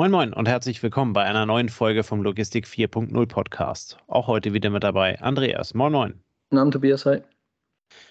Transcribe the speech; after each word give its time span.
Moin 0.00 0.12
Moin 0.12 0.32
und 0.32 0.48
herzlich 0.48 0.82
willkommen 0.82 1.12
bei 1.12 1.24
einer 1.24 1.44
neuen 1.44 1.68
Folge 1.68 2.02
vom 2.02 2.22
Logistik 2.22 2.64
4.0 2.64 3.26
Podcast. 3.26 3.98
Auch 4.06 4.28
heute 4.28 4.54
wieder 4.54 4.70
mit 4.70 4.82
dabei 4.82 5.20
Andreas. 5.20 5.74
Moin 5.74 5.92
Moin. 5.92 6.14
Guten 6.48 6.58
Abend, 6.58 6.72
Tobias. 6.72 7.04
Hi. 7.04 7.20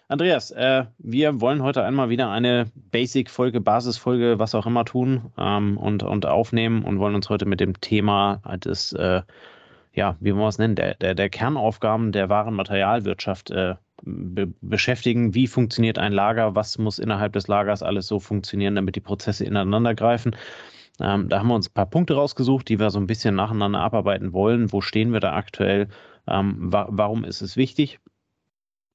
Andreas, 0.08 0.52
äh, 0.52 0.86
wir 1.00 1.42
wollen 1.42 1.64
heute 1.64 1.84
einmal 1.84 2.10
wieder 2.10 2.30
eine 2.30 2.68
Basic-Folge, 2.76 3.60
Basisfolge, 3.60 4.38
was 4.38 4.54
auch 4.54 4.68
immer 4.68 4.86
tun 4.86 5.32
ähm, 5.40 5.80
und, 5.80 6.04
und 6.04 6.28
aufnehmen 6.28 6.84
und 6.84 7.00
wollen 7.00 7.16
uns 7.16 7.28
heute 7.28 7.48
mit 7.48 7.60
dem 7.60 7.82
Thema 7.82 8.40
des, 8.64 8.94
äh, 8.94 9.24
ja, 9.94 10.16
wie 10.20 10.32
wollen 10.34 10.44
wir 10.44 10.48
es 10.48 10.60
nennen, 10.60 10.76
der, 10.76 10.94
der, 10.94 11.16
der 11.16 11.30
Kernaufgaben 11.32 12.12
der 12.12 12.30
wahren 12.30 12.54
Materialwirtschaft 12.54 13.50
äh, 13.50 13.74
be 14.04 14.54
beschäftigen. 14.62 15.34
Wie 15.34 15.48
funktioniert 15.48 15.98
ein 15.98 16.14
Lager? 16.14 16.54
Was 16.54 16.78
muss 16.78 17.00
innerhalb 17.00 17.34
des 17.34 17.48
Lagers 17.48 17.82
alles 17.82 18.06
so 18.06 18.20
funktionieren, 18.20 18.76
damit 18.76 18.96
die 18.96 19.02
Prozesse 19.02 19.44
ineinander 19.44 19.96
greifen? 19.96 20.36
Ähm, 21.00 21.30
da 21.30 21.40
haben 21.40 21.48
wir 21.48 21.56
uns 21.56 21.70
ein 21.70 21.74
paar 21.74 21.90
Punkte 21.90 22.16
rausgesucht, 22.16 22.68
die 22.70 22.80
wir 22.80 22.90
so 22.90 23.00
ein 23.00 23.08
bisschen 23.08 23.36
nacheinander 23.36 23.80
abarbeiten 23.80 24.34
wollen. 24.34 24.72
Wo 24.72 24.82
stehen 24.82 25.14
wir 25.14 25.20
da 25.20 25.34
aktuell? 25.34 25.88
Ähm, 26.28 26.72
wa 26.72 26.88
warum 26.90 27.24
ist 27.24 27.42
es 27.42 27.58
wichtig, 27.58 28.00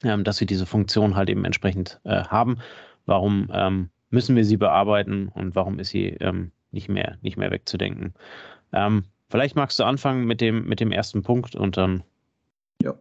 ähm, 0.02 0.24
dass 0.24 0.40
wir 0.40 0.46
diese 0.46 0.66
Funktion 0.66 1.16
halt 1.16 1.30
eben 1.30 1.44
entsprechend 1.44 2.00
äh, 2.04 2.24
haben? 2.24 2.58
Warum 3.06 3.50
ähm, 3.52 3.90
müssen 4.10 4.36
wir 4.36 4.44
sie 4.44 4.56
bearbeiten 4.56 5.28
und 5.28 5.54
warum 5.54 5.78
ist 5.78 5.90
sie 5.90 6.08
ähm, 6.20 6.52
nicht, 6.70 6.88
mehr, 6.88 7.18
nicht 7.22 7.36
mehr 7.36 7.50
wegzudenken? 7.50 8.14
Ähm, 8.72 9.04
vielleicht 9.28 9.56
magst 9.56 9.78
du 9.78 9.84
anfangen 9.84 10.24
mit 10.24 10.40
dem, 10.40 10.66
mit 10.66 10.80
dem 10.80 10.92
ersten 10.92 11.22
Punkt 11.22 11.54
und 11.56 11.76
dann. 11.76 12.02
Ja, 12.82 12.94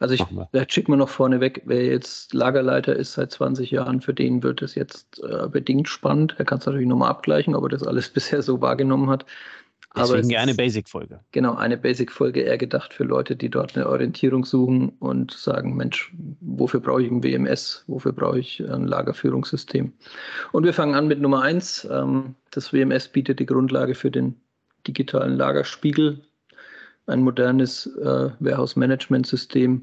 also 0.00 0.14
ich, 0.14 0.24
vielleicht 0.50 0.72
schicken 0.72 0.92
wir 0.92 0.96
noch 0.96 1.08
vorneweg, 1.08 1.62
wer 1.64 1.84
jetzt 1.84 2.32
Lagerleiter 2.32 2.94
ist 2.94 3.14
seit 3.14 3.32
20 3.32 3.70
Jahren, 3.70 4.00
für 4.00 4.14
den 4.14 4.42
wird 4.42 4.62
es 4.62 4.74
jetzt 4.74 5.20
äh, 5.22 5.48
bedingt 5.48 5.88
spannend. 5.88 6.36
Er 6.38 6.44
kann 6.44 6.58
es 6.58 6.66
natürlich 6.66 6.86
nochmal 6.86 7.10
abgleichen, 7.10 7.54
ob 7.54 7.64
er 7.64 7.70
das 7.70 7.82
alles 7.82 8.08
bisher 8.12 8.42
so 8.42 8.60
wahrgenommen 8.60 9.10
hat. 9.10 9.26
Deswegen 9.96 10.30
ja 10.30 10.40
eine 10.40 10.54
Basic-Folge. 10.54 11.20
Genau, 11.32 11.56
eine 11.56 11.76
Basic-Folge 11.76 12.42
eher 12.42 12.58
gedacht 12.58 12.92
für 12.92 13.04
Leute, 13.04 13.34
die 13.34 13.48
dort 13.48 13.74
eine 13.74 13.88
Orientierung 13.88 14.44
suchen 14.44 14.90
und 15.00 15.32
sagen, 15.32 15.76
Mensch, 15.76 16.12
wofür 16.40 16.78
brauche 16.78 17.02
ich 17.02 17.10
ein 17.10 17.24
WMS? 17.24 17.84
Wofür 17.86 18.12
brauche 18.12 18.38
ich 18.38 18.60
ein 18.60 18.84
Lagerführungssystem? 18.84 19.92
Und 20.52 20.64
wir 20.64 20.74
fangen 20.74 20.94
an 20.94 21.08
mit 21.08 21.20
Nummer 21.20 21.42
eins. 21.42 21.88
Ähm, 21.90 22.34
das 22.50 22.72
WMS 22.72 23.08
bietet 23.08 23.40
die 23.40 23.46
Grundlage 23.46 23.94
für 23.94 24.10
den 24.10 24.36
digitalen 24.86 25.36
Lagerspiegel 25.36 26.20
ein 27.08 27.22
modernes 27.22 27.86
äh, 27.86 28.30
Warehouse-Management-System 28.38 29.82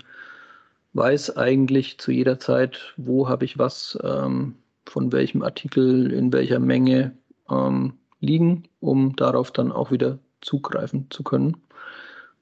weiß 0.93 1.37
eigentlich 1.37 1.97
zu 1.99 2.11
jeder 2.11 2.39
Zeit, 2.39 2.93
wo 2.97 3.27
habe 3.27 3.45
ich 3.45 3.59
was 3.59 3.97
ähm, 4.03 4.55
von 4.85 5.11
welchem 5.11 5.41
Artikel 5.41 6.11
in 6.11 6.31
welcher 6.31 6.59
Menge 6.59 7.11
ähm, 7.49 7.93
liegen, 8.19 8.63
um 8.79 9.15
darauf 9.15 9.51
dann 9.51 9.71
auch 9.71 9.91
wieder 9.91 10.19
zugreifen 10.41 11.07
zu 11.09 11.23
können. 11.23 11.57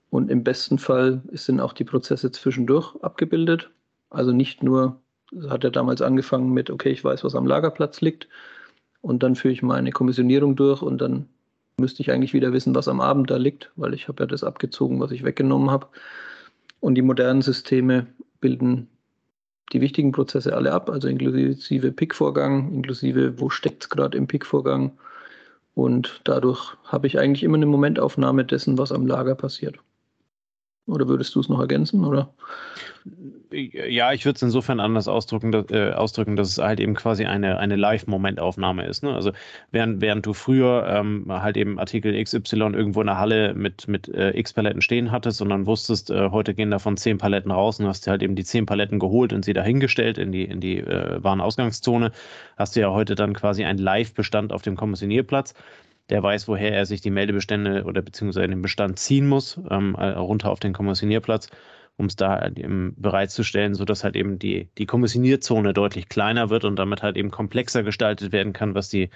Und 0.09 0.29
im 0.29 0.43
besten 0.43 0.77
Fall 0.77 1.23
sind 1.31 1.59
auch 1.59 1.73
die 1.73 1.85
Prozesse 1.85 2.31
zwischendurch 2.31 2.95
abgebildet. 3.01 3.71
Also 4.11 4.31
nicht 4.31 4.61
nur, 4.61 5.01
hat 5.49 5.63
er 5.63 5.71
damals 5.71 6.03
angefangen 6.03 6.53
mit, 6.53 6.69
okay, 6.69 6.91
ich 6.91 7.03
weiß, 7.03 7.23
was 7.23 7.33
am 7.33 7.47
Lagerplatz 7.47 8.01
liegt, 8.01 8.27
und 9.01 9.21
dann 9.21 9.35
führe 9.35 9.53
ich 9.53 9.61
meine 9.61 9.91
Kommissionierung 9.91 10.55
durch 10.55 10.81
und 10.81 10.99
dann 10.99 11.27
müsste 11.77 12.01
ich 12.01 12.11
eigentlich 12.11 12.33
wieder 12.33 12.53
wissen, 12.53 12.75
was 12.75 12.87
am 12.87 13.01
Abend 13.01 13.29
da 13.29 13.37
liegt, 13.37 13.71
weil 13.75 13.93
ich 13.93 14.07
habe 14.07 14.23
ja 14.23 14.27
das 14.27 14.43
abgezogen, 14.43 14.99
was 14.99 15.11
ich 15.11 15.23
weggenommen 15.23 15.71
habe. 15.71 15.87
Und 16.79 16.95
die 16.95 17.01
modernen 17.01 17.41
Systeme 17.41 18.07
bilden 18.41 18.87
die 19.71 19.81
wichtigen 19.81 20.11
Prozesse 20.11 20.55
alle 20.55 20.71
ab, 20.71 20.89
also 20.89 21.07
inklusive 21.07 21.91
Pick-Vorgang, 21.91 22.71
inklusive 22.73 23.39
wo 23.39 23.49
steckt 23.49 23.83
es 23.83 23.89
gerade 23.89 24.17
im 24.17 24.27
Pick-Vorgang. 24.27 24.91
Und 25.75 26.21
dadurch 26.25 26.75
habe 26.85 27.07
ich 27.07 27.17
eigentlich 27.17 27.43
immer 27.43 27.57
eine 27.57 27.65
Momentaufnahme 27.65 28.45
dessen, 28.45 28.77
was 28.77 28.91
am 28.91 29.07
Lager 29.07 29.33
passiert. 29.33 29.77
Oder 30.85 31.07
würdest 31.07 31.33
du 31.35 31.39
es 31.39 31.47
noch 31.47 31.61
ergänzen, 31.61 32.03
oder? 32.03 32.33
Ja, 33.51 34.11
ich 34.11 34.25
würde 34.25 34.35
es 34.35 34.41
insofern 34.41 34.79
anders 34.79 35.07
ausdrücken, 35.07 35.51
dass, 35.51 35.69
äh, 35.71 35.91
ausdrücken, 35.91 36.35
dass 36.35 36.49
es 36.49 36.57
halt 36.57 36.79
eben 36.79 36.93
quasi 36.93 37.25
eine, 37.25 37.57
eine 37.57 37.75
Live-Momentaufnahme 37.75 38.85
ist. 38.85 39.03
Ne? 39.03 39.13
Also 39.13 39.31
während, 39.71 40.01
während 40.01 40.25
du 40.25 40.33
früher 40.33 40.85
ähm, 40.87 41.25
halt 41.29 41.55
eben 41.55 41.79
Artikel 41.79 42.21
XY 42.21 42.73
irgendwo 42.73 43.01
in 43.01 43.07
der 43.07 43.17
Halle 43.17 43.53
mit, 43.53 43.87
mit 43.87 44.07
äh, 44.09 44.37
X 44.37 44.53
Paletten 44.53 44.81
stehen 44.81 45.11
hattest 45.11 45.41
und 45.41 45.49
dann 45.49 45.65
wusstest, 45.67 46.09
äh, 46.09 46.29
heute 46.31 46.53
gehen 46.53 46.71
davon 46.71 46.97
zehn 46.97 47.17
Paletten 47.17 47.51
raus 47.51 47.79
und 47.79 47.87
hast 47.87 48.05
dir 48.05 48.11
halt 48.11 48.23
eben 48.23 48.35
die 48.35 48.43
zehn 48.43 48.65
Paletten 48.65 48.99
geholt 48.99 49.31
und 49.31 49.45
sie 49.45 49.53
dahingestellt 49.53 50.17
in 50.17 50.31
die, 50.31 50.43
in 50.43 50.59
die 50.59 50.79
äh, 50.79 51.23
Warenausgangszone, 51.23 52.11
hast 52.57 52.75
du 52.75 52.81
ja 52.81 52.91
heute 52.91 53.15
dann 53.15 53.33
quasi 53.33 53.63
einen 53.63 53.79
Live-Bestand 53.79 54.51
auf 54.51 54.63
dem 54.63 54.75
Kommissionierplatz 54.75 55.53
der 56.09 56.21
weiß, 56.21 56.47
woher 56.47 56.73
er 56.73 56.85
sich 56.85 57.01
die 57.01 57.11
Meldebestände 57.11 57.83
oder 57.85 58.01
beziehungsweise 58.01 58.47
den 58.47 58.61
Bestand 58.61 58.99
ziehen 58.99 59.27
muss, 59.27 59.59
ähm, 59.69 59.95
äh, 59.95 60.09
runter 60.09 60.51
auf 60.51 60.59
den 60.59 60.73
Kommissionierplatz, 60.73 61.49
um 61.97 62.07
es 62.07 62.15
da 62.15 62.47
eben 62.47 62.95
bereitzustellen, 62.97 63.75
sodass 63.75 64.03
halt 64.03 64.15
eben 64.15 64.39
die, 64.39 64.69
die 64.77 64.85
Kommissionierzone 64.85 65.73
deutlich 65.73 66.09
kleiner 66.09 66.49
wird 66.49 66.65
und 66.65 66.77
damit 66.77 67.03
halt 67.03 67.17
eben 67.17 67.29
komplexer 67.31 67.83
gestaltet 67.83 68.31
werden 68.31 68.51
kann, 68.51 68.73
was 68.73 68.89
die 68.89 69.09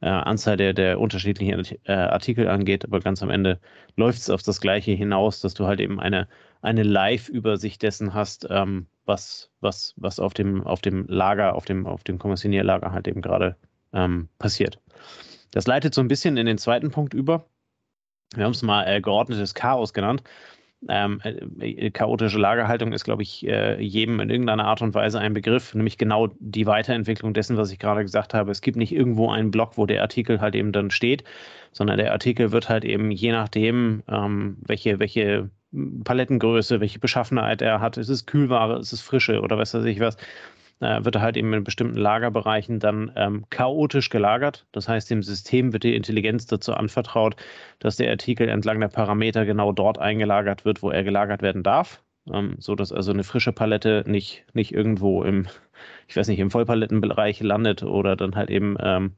äh, 0.00 0.08
Anzahl 0.08 0.56
der, 0.56 0.74
der 0.74 1.00
unterschiedlichen 1.00 1.64
äh, 1.84 1.92
Artikel 1.92 2.48
angeht. 2.48 2.84
Aber 2.84 3.00
ganz 3.00 3.22
am 3.22 3.30
Ende 3.30 3.60
läuft 3.96 4.18
es 4.18 4.30
auf 4.30 4.42
das 4.42 4.60
Gleiche 4.60 4.92
hinaus, 4.92 5.40
dass 5.40 5.54
du 5.54 5.66
halt 5.66 5.80
eben 5.80 5.98
eine, 6.00 6.28
eine 6.60 6.82
Live-Übersicht 6.82 7.82
dessen 7.82 8.12
hast, 8.14 8.46
ähm, 8.50 8.86
was, 9.06 9.50
was, 9.60 9.94
was 9.96 10.20
auf 10.20 10.34
dem, 10.34 10.66
auf 10.66 10.82
dem 10.82 11.06
Lager, 11.08 11.54
auf 11.54 11.64
dem, 11.64 11.86
auf 11.86 12.04
dem 12.04 12.18
Kommissionierlager 12.18 12.92
halt 12.92 13.08
eben 13.08 13.22
gerade 13.22 13.56
ähm, 13.94 14.28
passiert. 14.38 14.78
Das 15.50 15.66
leitet 15.66 15.94
so 15.94 16.00
ein 16.00 16.08
bisschen 16.08 16.36
in 16.36 16.46
den 16.46 16.58
zweiten 16.58 16.90
Punkt 16.90 17.14
über. 17.14 17.46
Wir 18.34 18.44
haben 18.44 18.52
es 18.52 18.62
mal 18.62 18.84
äh, 18.84 19.00
geordnetes 19.00 19.54
Chaos 19.54 19.92
genannt. 19.92 20.22
Ähm, 20.88 21.20
äh, 21.24 21.30
äh, 21.66 21.90
chaotische 21.90 22.38
Lagerhaltung 22.38 22.92
ist, 22.92 23.02
glaube 23.02 23.22
ich, 23.22 23.44
äh, 23.46 23.80
jedem 23.82 24.20
in 24.20 24.30
irgendeiner 24.30 24.66
Art 24.66 24.80
und 24.80 24.94
Weise 24.94 25.18
ein 25.18 25.34
Begriff, 25.34 25.74
nämlich 25.74 25.98
genau 25.98 26.28
die 26.38 26.66
Weiterentwicklung 26.66 27.34
dessen, 27.34 27.56
was 27.56 27.72
ich 27.72 27.80
gerade 27.80 28.02
gesagt 28.02 28.32
habe. 28.32 28.52
Es 28.52 28.60
gibt 28.60 28.76
nicht 28.76 28.92
irgendwo 28.92 29.28
einen 29.30 29.50
Block, 29.50 29.76
wo 29.76 29.86
der 29.86 30.02
Artikel 30.02 30.40
halt 30.40 30.54
eben 30.54 30.70
dann 30.70 30.92
steht, 30.92 31.24
sondern 31.72 31.98
der 31.98 32.12
Artikel 32.12 32.52
wird 32.52 32.68
halt 32.68 32.84
eben 32.84 33.10
je 33.10 33.32
nachdem, 33.32 34.04
ähm, 34.08 34.58
welche, 34.66 35.00
welche 35.00 35.50
Palettengröße, 36.04 36.80
welche 36.80 37.00
Beschaffenheit 37.00 37.60
er 37.60 37.80
hat, 37.80 37.96
ist 37.96 38.08
es 38.08 38.26
Kühlware, 38.26 38.78
ist 38.78 38.92
es 38.92 39.00
Frische 39.00 39.40
oder 39.40 39.58
was 39.58 39.74
weiß 39.74 39.84
ich 39.84 39.98
was, 39.98 40.16
äh, 40.80 41.04
wird 41.04 41.16
er 41.16 41.22
halt 41.22 41.36
eben 41.36 41.52
in 41.52 41.64
bestimmten 41.64 41.96
Lagerbereichen 41.96 42.78
dann 42.80 43.12
ähm, 43.16 43.44
chaotisch 43.50 44.10
gelagert. 44.10 44.66
Das 44.72 44.88
heißt, 44.88 45.10
dem 45.10 45.22
System 45.22 45.72
wird 45.72 45.84
die 45.84 45.94
Intelligenz 45.94 46.46
dazu 46.46 46.74
anvertraut, 46.74 47.36
dass 47.78 47.96
der 47.96 48.10
Artikel 48.10 48.48
entlang 48.48 48.80
der 48.80 48.88
Parameter 48.88 49.44
genau 49.44 49.72
dort 49.72 49.98
eingelagert 49.98 50.64
wird, 50.64 50.82
wo 50.82 50.90
er 50.90 51.04
gelagert 51.04 51.42
werden 51.42 51.62
darf. 51.62 52.02
Ähm, 52.32 52.56
so 52.58 52.74
dass 52.74 52.92
also 52.92 53.12
eine 53.12 53.24
frische 53.24 53.52
Palette 53.52 54.04
nicht, 54.06 54.44
nicht 54.52 54.72
irgendwo 54.72 55.22
im, 55.24 55.46
ich 56.06 56.16
weiß 56.16 56.28
nicht, 56.28 56.38
im 56.38 56.50
Vollpalettenbereich 56.50 57.40
landet 57.40 57.82
oder 57.82 58.16
dann 58.16 58.36
halt 58.36 58.50
eben 58.50 58.76
ähm, 58.80 59.12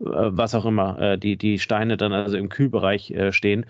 äh, 0.00 0.04
was 0.06 0.54
auch 0.54 0.66
immer, 0.66 0.98
äh, 1.00 1.18
die, 1.18 1.36
die 1.36 1.58
Steine 1.58 1.96
dann 1.96 2.12
also 2.12 2.36
im 2.36 2.48
Kühlbereich 2.48 3.10
äh, 3.12 3.32
stehen, 3.32 3.66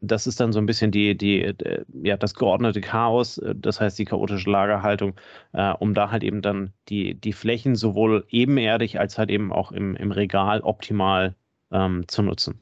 das 0.00 0.26
ist 0.26 0.38
dann 0.38 0.52
so 0.52 0.58
ein 0.58 0.66
bisschen 0.66 0.90
die, 0.90 1.16
die, 1.16 1.54
die, 1.54 1.64
äh, 1.64 1.84
ja, 2.02 2.16
das 2.16 2.34
geordnete 2.34 2.80
Chaos, 2.80 3.38
äh, 3.38 3.54
das 3.56 3.80
heißt 3.80 3.98
die 3.98 4.04
chaotische 4.04 4.50
Lagerhaltung, 4.50 5.14
äh, 5.52 5.72
um 5.72 5.94
da 5.94 6.10
halt 6.10 6.22
eben 6.22 6.42
dann 6.42 6.72
die, 6.88 7.14
die 7.14 7.32
Flächen 7.32 7.74
sowohl 7.74 8.26
ebenerdig 8.28 9.00
als 9.00 9.18
halt 9.18 9.30
eben 9.30 9.52
auch 9.52 9.72
im, 9.72 9.96
im 9.96 10.12
Regal 10.12 10.60
optimal 10.60 11.34
ähm, 11.70 12.04
zu 12.06 12.22
nutzen. 12.22 12.60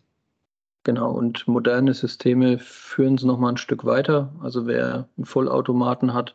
Genau, 0.85 1.11
und 1.11 1.47
moderne 1.47 1.93
Systeme 1.95 2.59
führen 2.59 3.17
es 3.17 3.25
nochmal 3.25 3.53
ein 3.53 3.59
Stück 3.59 3.85
weiter. 3.85 4.33
Also 4.41 4.67
wer 4.67 5.09
einen 5.17 5.27
Vollautomaten 5.27 6.15
hat, 6.15 6.35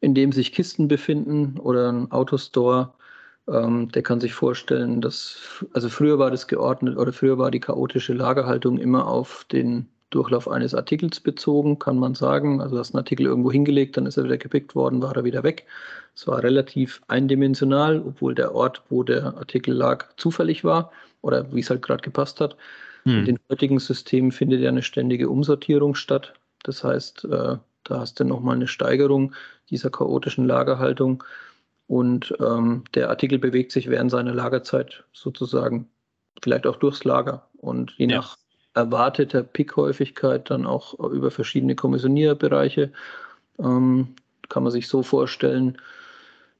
in 0.00 0.14
dem 0.14 0.32
sich 0.32 0.52
Kisten 0.52 0.86
befinden 0.86 1.58
oder 1.58 1.90
ein 1.90 2.12
Autostore, 2.12 2.92
ähm, 3.48 3.90
der 3.90 4.02
kann 4.02 4.20
sich 4.20 4.34
vorstellen, 4.34 5.00
dass, 5.00 5.64
also 5.72 5.88
früher 5.88 6.18
war 6.18 6.30
das 6.30 6.46
geordnet 6.46 6.96
oder 6.96 7.12
früher 7.12 7.38
war 7.38 7.50
die 7.50 7.60
chaotische 7.60 8.12
Lagerhaltung 8.12 8.78
immer 8.78 9.06
auf 9.08 9.44
den 9.50 9.88
Durchlauf 10.14 10.48
eines 10.48 10.74
Artikels 10.74 11.20
bezogen, 11.20 11.78
kann 11.78 11.98
man 11.98 12.14
sagen. 12.14 12.60
Also 12.60 12.78
hast 12.78 12.94
einen 12.94 13.00
Artikel 13.00 13.26
irgendwo 13.26 13.50
hingelegt, 13.50 13.96
dann 13.96 14.06
ist 14.06 14.16
er 14.16 14.24
wieder 14.24 14.38
gepickt 14.38 14.74
worden, 14.74 15.02
war 15.02 15.16
er 15.16 15.24
wieder 15.24 15.42
weg. 15.42 15.66
Es 16.14 16.26
war 16.28 16.42
relativ 16.42 17.02
eindimensional, 17.08 18.00
obwohl 18.06 18.34
der 18.34 18.54
Ort, 18.54 18.82
wo 18.88 19.02
der 19.02 19.36
Artikel 19.36 19.74
lag, 19.74 20.06
zufällig 20.16 20.62
war 20.62 20.92
oder 21.22 21.52
wie 21.52 21.60
es 21.60 21.70
halt 21.70 21.82
gerade 21.82 22.02
gepasst 22.02 22.40
hat. 22.40 22.56
Hm. 23.02 23.18
In 23.18 23.24
den 23.24 23.38
heutigen 23.50 23.80
Systemen 23.80 24.30
findet 24.30 24.60
ja 24.60 24.68
eine 24.68 24.82
ständige 24.82 25.28
Umsortierung 25.28 25.96
statt. 25.96 26.34
Das 26.62 26.84
heißt, 26.84 27.24
äh, 27.24 27.56
da 27.84 28.00
hast 28.00 28.20
du 28.20 28.24
nochmal 28.24 28.54
eine 28.54 28.68
Steigerung 28.68 29.34
dieser 29.70 29.90
chaotischen 29.90 30.46
Lagerhaltung. 30.46 31.24
Und 31.86 32.34
ähm, 32.40 32.84
der 32.94 33.10
Artikel 33.10 33.38
bewegt 33.38 33.72
sich 33.72 33.90
während 33.90 34.10
seiner 34.10 34.32
Lagerzeit 34.32 35.04
sozusagen 35.12 35.88
vielleicht 36.42 36.66
auch 36.66 36.76
durchs 36.76 37.04
Lager. 37.04 37.48
Und 37.58 37.92
je 37.98 38.08
ja. 38.08 38.18
nach 38.18 38.36
erwarteter 38.74 39.42
Pickhäufigkeit 39.42 40.50
dann 40.50 40.66
auch 40.66 40.98
über 40.98 41.30
verschiedene 41.30 41.74
Kommissionierbereiche. 41.74 42.92
Ähm, 43.58 44.08
kann 44.48 44.62
man 44.62 44.72
sich 44.72 44.88
so 44.88 45.02
vorstellen, 45.02 45.78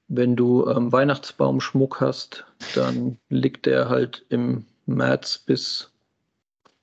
wenn 0.08 0.36
du 0.36 0.66
ähm, 0.68 0.92
Weihnachtsbaumschmuck 0.92 2.00
hast, 2.00 2.44
dann 2.74 3.18
liegt 3.28 3.66
der 3.66 3.88
halt 3.88 4.24
im 4.28 4.64
März 4.86 5.38
bis 5.38 5.90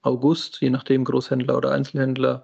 August, 0.02 0.62
je 0.62 0.70
nachdem 0.70 1.06
Großhändler 1.06 1.58
oder 1.58 1.72
Einzelhändler, 1.72 2.44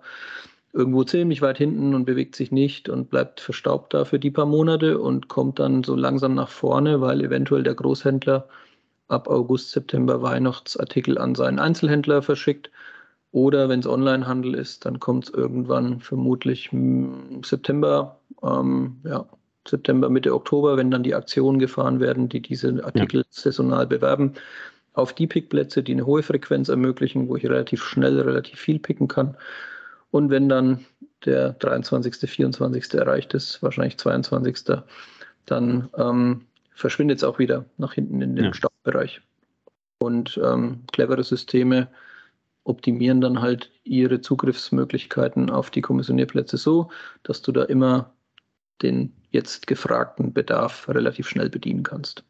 irgendwo 0.74 1.04
ziemlich 1.04 1.42
weit 1.42 1.58
hinten 1.58 1.96
und 1.96 2.06
bewegt 2.06 2.36
sich 2.36 2.52
nicht 2.52 2.88
und 2.88 3.10
bleibt 3.10 3.40
verstaubt 3.40 3.94
da 3.94 4.06
für 4.06 4.20
die 4.20 4.30
paar 4.30 4.46
Monate 4.46 5.00
und 5.00 5.28
kommt 5.28 5.60
dann 5.60 5.84
so 5.84 5.96
langsam 5.96 6.36
nach 6.36 6.50
vorne, 6.50 7.02
weil 7.02 7.22
eventuell 7.22 7.64
der 7.64 7.74
Großhändler 7.74 8.48
ab 9.08 9.28
August, 9.28 9.72
September 9.72 10.22
Weihnachtsartikel 10.22 11.18
an 11.18 11.36
seinen 11.36 11.60
Einzelhändler 11.60 12.22
verschickt. 12.22 12.70
Oder 13.32 13.70
wenn 13.70 13.82
es 13.82 13.88
Onlinehandel 13.88 14.56
ist, 14.56 14.86
dann 14.86 15.00
kommt 15.00 15.26
es 15.26 15.34
irgendwann 15.34 16.00
vermutlich 16.00 16.70
September, 17.44 18.20
ähm, 18.42 18.98
ja, 19.04 19.26
September, 19.68 20.10
Mitte 20.10 20.34
Oktober, 20.34 20.78
wenn 20.78 20.92
dann 20.92 21.04
die 21.04 21.14
Aktionen 21.14 21.60
gefahren 21.60 22.00
werden, 22.00 22.30
die 22.30 22.42
diese 22.42 22.84
Artikel 22.84 23.22
ja. 23.22 23.28
saisonal 23.30 23.86
bewerben, 23.86 24.34
auf 24.94 25.14
die 25.14 25.28
Pickplätze, 25.28 25.84
die 25.84 25.92
eine 25.92 26.06
hohe 26.06 26.24
Frequenz 26.24 26.70
ermöglichen, 26.70 27.28
wo 27.28 27.36
ich 27.36 27.46
relativ 27.46 27.84
schnell 27.84 28.20
relativ 28.20 28.60
viel 28.60 28.80
picken 28.80 29.08
kann. 29.08 29.38
Und 30.10 30.30
wenn 30.30 30.50
dann 30.50 30.86
der 31.26 31.52
23., 31.54 32.30
24. 32.30 32.94
erreicht 32.94 33.34
ist, 33.34 33.62
wahrscheinlich 33.62 33.98
22., 33.98 34.80
dann 35.46 35.90
ähm, 35.98 36.46
verschwindet 36.74 37.18
es 37.18 37.24
auch 37.24 37.40
wieder 37.40 37.66
nach 37.78 37.94
hinten 37.94 38.22
in 38.22 38.36
den 38.36 38.46
ja. 38.46 38.52
Staubereich. 38.88 39.22
Und 40.00 40.40
ähm, 40.44 40.84
clevere 40.92 41.24
Systeme 41.24 41.90
optimieren 42.64 43.22
dann 43.22 43.42
halt 43.42 43.72
ihre 43.84 44.22
Zugriffsmöglichkeiten 44.22 45.50
auf 45.50 45.72
die 45.72 45.82
Kommissionierplätze 45.82 46.58
so, 46.58 46.90
dass 47.24 47.42
du 47.42 47.52
da 47.52 47.64
immer 47.64 48.14
den 48.82 49.14
jetzt 49.32 49.68
gefragten 49.68 50.34
Bedarf 50.34 50.88
relativ 50.90 51.28
schnell 51.28 51.50
bedienen 51.50 51.84
kannst. 51.84 52.24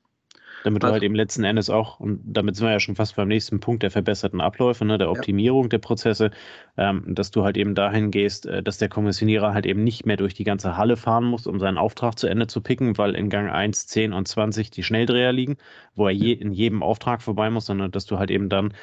Damit 0.68 0.84
also, 0.84 0.92
du 0.92 0.94
halt 0.96 1.04
eben 1.04 1.16
letzten 1.16 1.46
Endes 1.46 1.70
auch, 1.70 2.02
und 2.02 2.20
damit 2.26 2.58
sind 2.58 2.66
wir 2.68 2.74
ja 2.74 2.82
schon 2.82 2.98
fast 2.98 3.16
beim 3.16 3.30
nächsten 3.30 3.62
Punkt 3.62 3.84
der 3.84 3.90
verbesserten 3.90 4.42
Abläufe, 4.42 4.84
ne, 4.84 4.98
der 4.98 5.10
Optimierung 5.10 5.64
ja. 5.64 5.70
der 5.70 5.78
Prozesse, 5.78 6.30
ähm, 6.76 7.06
dass 7.08 7.32
du 7.32 7.46
halt 7.46 7.56
eben 7.56 7.74
dahin 7.74 8.12
gehst, 8.12 8.48
äh, 8.48 8.62
dass 8.62 8.78
der 8.78 8.90
Kommissionierer 8.90 9.54
halt 9.54 9.66
eben 9.66 9.86
nicht 9.86 10.06
mehr 10.06 10.18
durch 10.18 10.34
die 10.34 10.44
ganze 10.44 10.76
Halle 10.76 10.98
fahren 10.98 11.24
muss, 11.24 11.48
um 11.48 11.62
seinen 11.62 11.78
Auftrag 11.78 12.20
zu 12.20 12.28
Ende 12.28 12.48
zu 12.48 12.60
picken, 12.60 12.98
weil 12.98 13.16
in 13.16 13.30
Gang 13.30 13.50
1, 13.50 13.88
10 13.88 14.12
und 14.12 14.28
20 14.28 14.70
die 14.70 14.84
Schnelldreher 14.84 15.32
liegen, 15.32 15.56
wo 15.96 16.08
er 16.08 16.12
je, 16.12 16.34
in 16.34 16.52
jedem 16.52 16.84
Auftrag 16.84 17.22
vorbei 17.22 17.50
muss, 17.50 17.68
sondern 17.68 17.92
dass 17.92 18.06
du 18.06 18.20
halt 18.20 18.30
eben 18.30 18.50
dann 18.50 18.74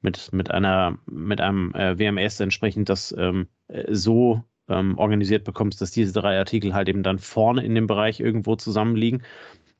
mit, 0.00 0.32
mit 0.32 0.52
einer, 0.52 0.96
mit 1.06 1.40
einem 1.40 1.74
äh, 1.74 1.98
WMS 1.98 2.38
entsprechend 2.38 2.88
das 2.88 3.12
ähm, 3.18 3.48
äh, 3.66 3.92
so 3.92 4.44
ähm, 4.68 4.96
organisiert 4.96 5.42
bekommst, 5.42 5.80
dass 5.80 5.90
diese 5.90 6.12
drei 6.12 6.38
Artikel 6.38 6.72
halt 6.72 6.88
eben 6.88 7.02
dann 7.02 7.18
vorne 7.18 7.64
in 7.64 7.74
dem 7.74 7.88
Bereich 7.88 8.20
irgendwo 8.20 8.54
zusammenliegen 8.54 9.24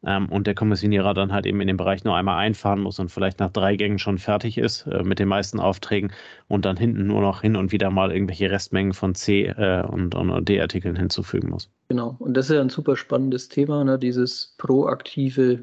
ähm, 0.05 0.29
und 0.29 0.47
der 0.47 0.55
Kommissionierer 0.55 1.15
dann 1.15 1.33
halt 1.33 1.47
eben 1.47 1.61
in 1.61 1.67
den 1.67 1.77
Bereich 1.77 2.05
nur 2.05 2.17
einmal 2.17 2.39
einfahren 2.39 2.81
muss 2.81 2.99
und 2.99 3.11
vielleicht 3.11 3.41
nach 3.41 3.51
drei 3.51 3.77
Gängen 3.77 3.99
schon 3.99 4.19
fertig 4.19 4.59
ist 4.59 4.87
äh, 4.87 5.03
mit 5.03 5.19
den 5.19 5.29
meisten 5.29 5.61
Aufträgen 5.61 6.13
und 6.49 6.65
dann 6.65 6.77
hinten 6.77 7.07
nur 7.07 7.21
noch 7.21 7.43
hin 7.43 7.57
und 7.57 7.73
wieder 7.73 7.91
mal 7.91 8.13
irgendwelche 8.13 8.51
Restmengen 8.51 8.93
von 8.93 9.15
C- 9.15 9.47
äh, 9.47 9.83
und, 9.87 10.15
und 10.15 10.49
D-Artikeln 10.49 10.97
hinzufügen 10.97 11.51
muss. 11.51 11.71
Genau, 11.89 12.17
und 12.19 12.37
das 12.37 12.51
ist 12.51 12.57
ja 12.57 12.61
ein 12.61 12.71
super 12.71 12.97
spannendes 12.97 13.49
Thema, 13.49 13.85
ne? 13.85 13.99
dieses 13.99 14.55
proaktive, 14.59 15.63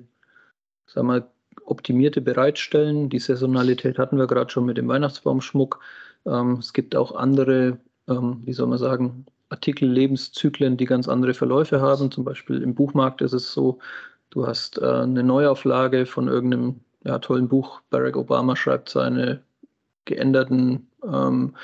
sag 0.87 1.03
mal, 1.03 1.27
optimierte 1.65 2.21
Bereitstellen. 2.21 3.09
Die 3.09 3.19
Saisonalität 3.19 3.97
hatten 3.99 4.17
wir 4.17 4.27
gerade 4.27 4.49
schon 4.49 4.65
mit 4.65 4.77
dem 4.77 4.87
Weihnachtsbaumschmuck. 4.87 5.79
Ähm, 6.25 6.57
es 6.59 6.73
gibt 6.73 6.95
auch 6.95 7.15
andere, 7.15 7.77
ähm, 8.07 8.41
wie 8.43 8.53
soll 8.53 8.67
man 8.67 8.77
sagen, 8.77 9.25
Artikellebenszyklen, 9.49 10.77
die 10.77 10.85
ganz 10.85 11.07
andere 11.07 11.33
Verläufe 11.33 11.81
haben. 11.81 12.11
Zum 12.11 12.23
Beispiel 12.23 12.61
im 12.61 12.75
Buchmarkt 12.75 13.21
ist 13.21 13.33
es 13.33 13.53
so, 13.53 13.79
Du 14.29 14.45
hast 14.45 14.77
äh, 14.79 14.85
eine 14.85 15.23
Neuauflage 15.23 16.05
von 16.05 16.27
irgendeinem 16.27 16.81
ja, 17.03 17.19
tollen 17.19 17.47
Buch. 17.47 17.81
Barack 17.89 18.15
Obama 18.15 18.55
schreibt 18.55 18.89
seine 18.89 19.41
geänderten 20.05 20.87
ähm, 21.03 21.55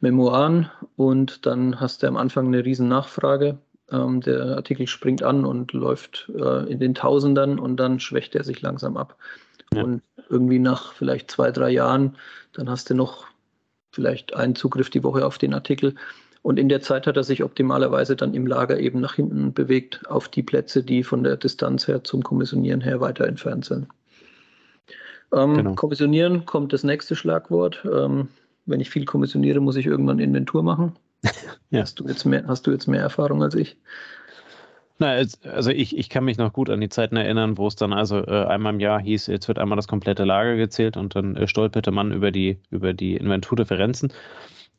Memoiren 0.00 0.70
und 0.96 1.46
dann 1.46 1.80
hast 1.80 2.02
du 2.02 2.08
am 2.08 2.16
Anfang 2.16 2.46
eine 2.48 2.64
riesen 2.64 2.88
Nachfrage. 2.88 3.58
Ähm, 3.90 4.20
der 4.20 4.56
Artikel 4.56 4.86
springt 4.86 5.22
an 5.22 5.44
und 5.44 5.72
läuft 5.72 6.30
äh, 6.34 6.70
in 6.70 6.80
den 6.80 6.94
Tausendern 6.94 7.58
und 7.58 7.76
dann 7.76 8.00
schwächt 8.00 8.34
er 8.34 8.44
sich 8.44 8.62
langsam 8.62 8.96
ab. 8.96 9.16
Ja. 9.72 9.84
Und 9.84 10.02
irgendwie 10.28 10.58
nach 10.58 10.92
vielleicht 10.92 11.30
zwei, 11.30 11.50
drei 11.50 11.70
Jahren, 11.70 12.16
dann 12.52 12.68
hast 12.68 12.90
du 12.90 12.94
noch 12.94 13.26
vielleicht 13.90 14.34
einen 14.34 14.54
Zugriff 14.54 14.90
die 14.90 15.04
Woche 15.04 15.26
auf 15.26 15.38
den 15.38 15.54
Artikel 15.54 15.94
und 16.42 16.58
in 16.58 16.68
der 16.68 16.80
Zeit 16.80 17.06
hat 17.06 17.16
er 17.16 17.22
sich 17.22 17.44
optimalerweise 17.44 18.16
dann 18.16 18.34
im 18.34 18.46
Lager 18.46 18.78
eben 18.78 19.00
nach 19.00 19.14
hinten 19.14 19.52
bewegt 19.52 20.08
auf 20.08 20.28
die 20.28 20.42
Plätze, 20.42 20.82
die 20.82 21.04
von 21.04 21.22
der 21.22 21.36
Distanz 21.36 21.86
her 21.86 22.02
zum 22.02 22.22
Kommissionieren 22.22 22.80
her 22.80 23.00
weiter 23.00 23.26
entfernt 23.26 23.64
sind. 23.64 23.86
Ähm, 25.32 25.54
genau. 25.54 25.74
Kommissionieren 25.74 26.44
kommt 26.44 26.72
das 26.72 26.82
nächste 26.82 27.14
Schlagwort. 27.14 27.84
Ähm, 27.90 28.28
wenn 28.66 28.80
ich 28.80 28.90
viel 28.90 29.04
kommissioniere, 29.04 29.60
muss 29.60 29.76
ich 29.76 29.86
irgendwann 29.86 30.18
Inventur 30.18 30.62
machen. 30.62 30.92
ja. 31.70 31.80
hast, 31.80 32.00
du 32.00 32.08
jetzt 32.08 32.24
mehr, 32.24 32.44
hast 32.48 32.66
du 32.66 32.72
jetzt 32.72 32.88
mehr 32.88 33.00
Erfahrung 33.00 33.42
als 33.42 33.54
ich? 33.54 33.76
Na, 34.98 35.16
also 35.44 35.70
ich, 35.70 35.96
ich 35.96 36.10
kann 36.10 36.24
mich 36.24 36.38
noch 36.38 36.52
gut 36.52 36.70
an 36.70 36.80
die 36.80 36.88
Zeiten 36.88 37.16
erinnern, 37.16 37.56
wo 37.56 37.66
es 37.66 37.76
dann 37.76 37.92
also 37.92 38.18
äh, 38.18 38.44
einmal 38.44 38.74
im 38.74 38.80
Jahr 38.80 39.00
hieß, 39.00 39.28
jetzt 39.28 39.48
wird 39.48 39.58
einmal 39.58 39.76
das 39.76 39.88
komplette 39.88 40.24
Lager 40.24 40.56
gezählt 40.56 40.96
und 40.96 41.16
dann 41.16 41.36
äh, 41.36 41.48
stolperte 41.48 41.90
man 41.92 42.12
über 42.12 42.30
die, 42.30 42.58
über 42.70 42.92
die 42.92 43.16
Inventurdifferenzen. 43.16 44.12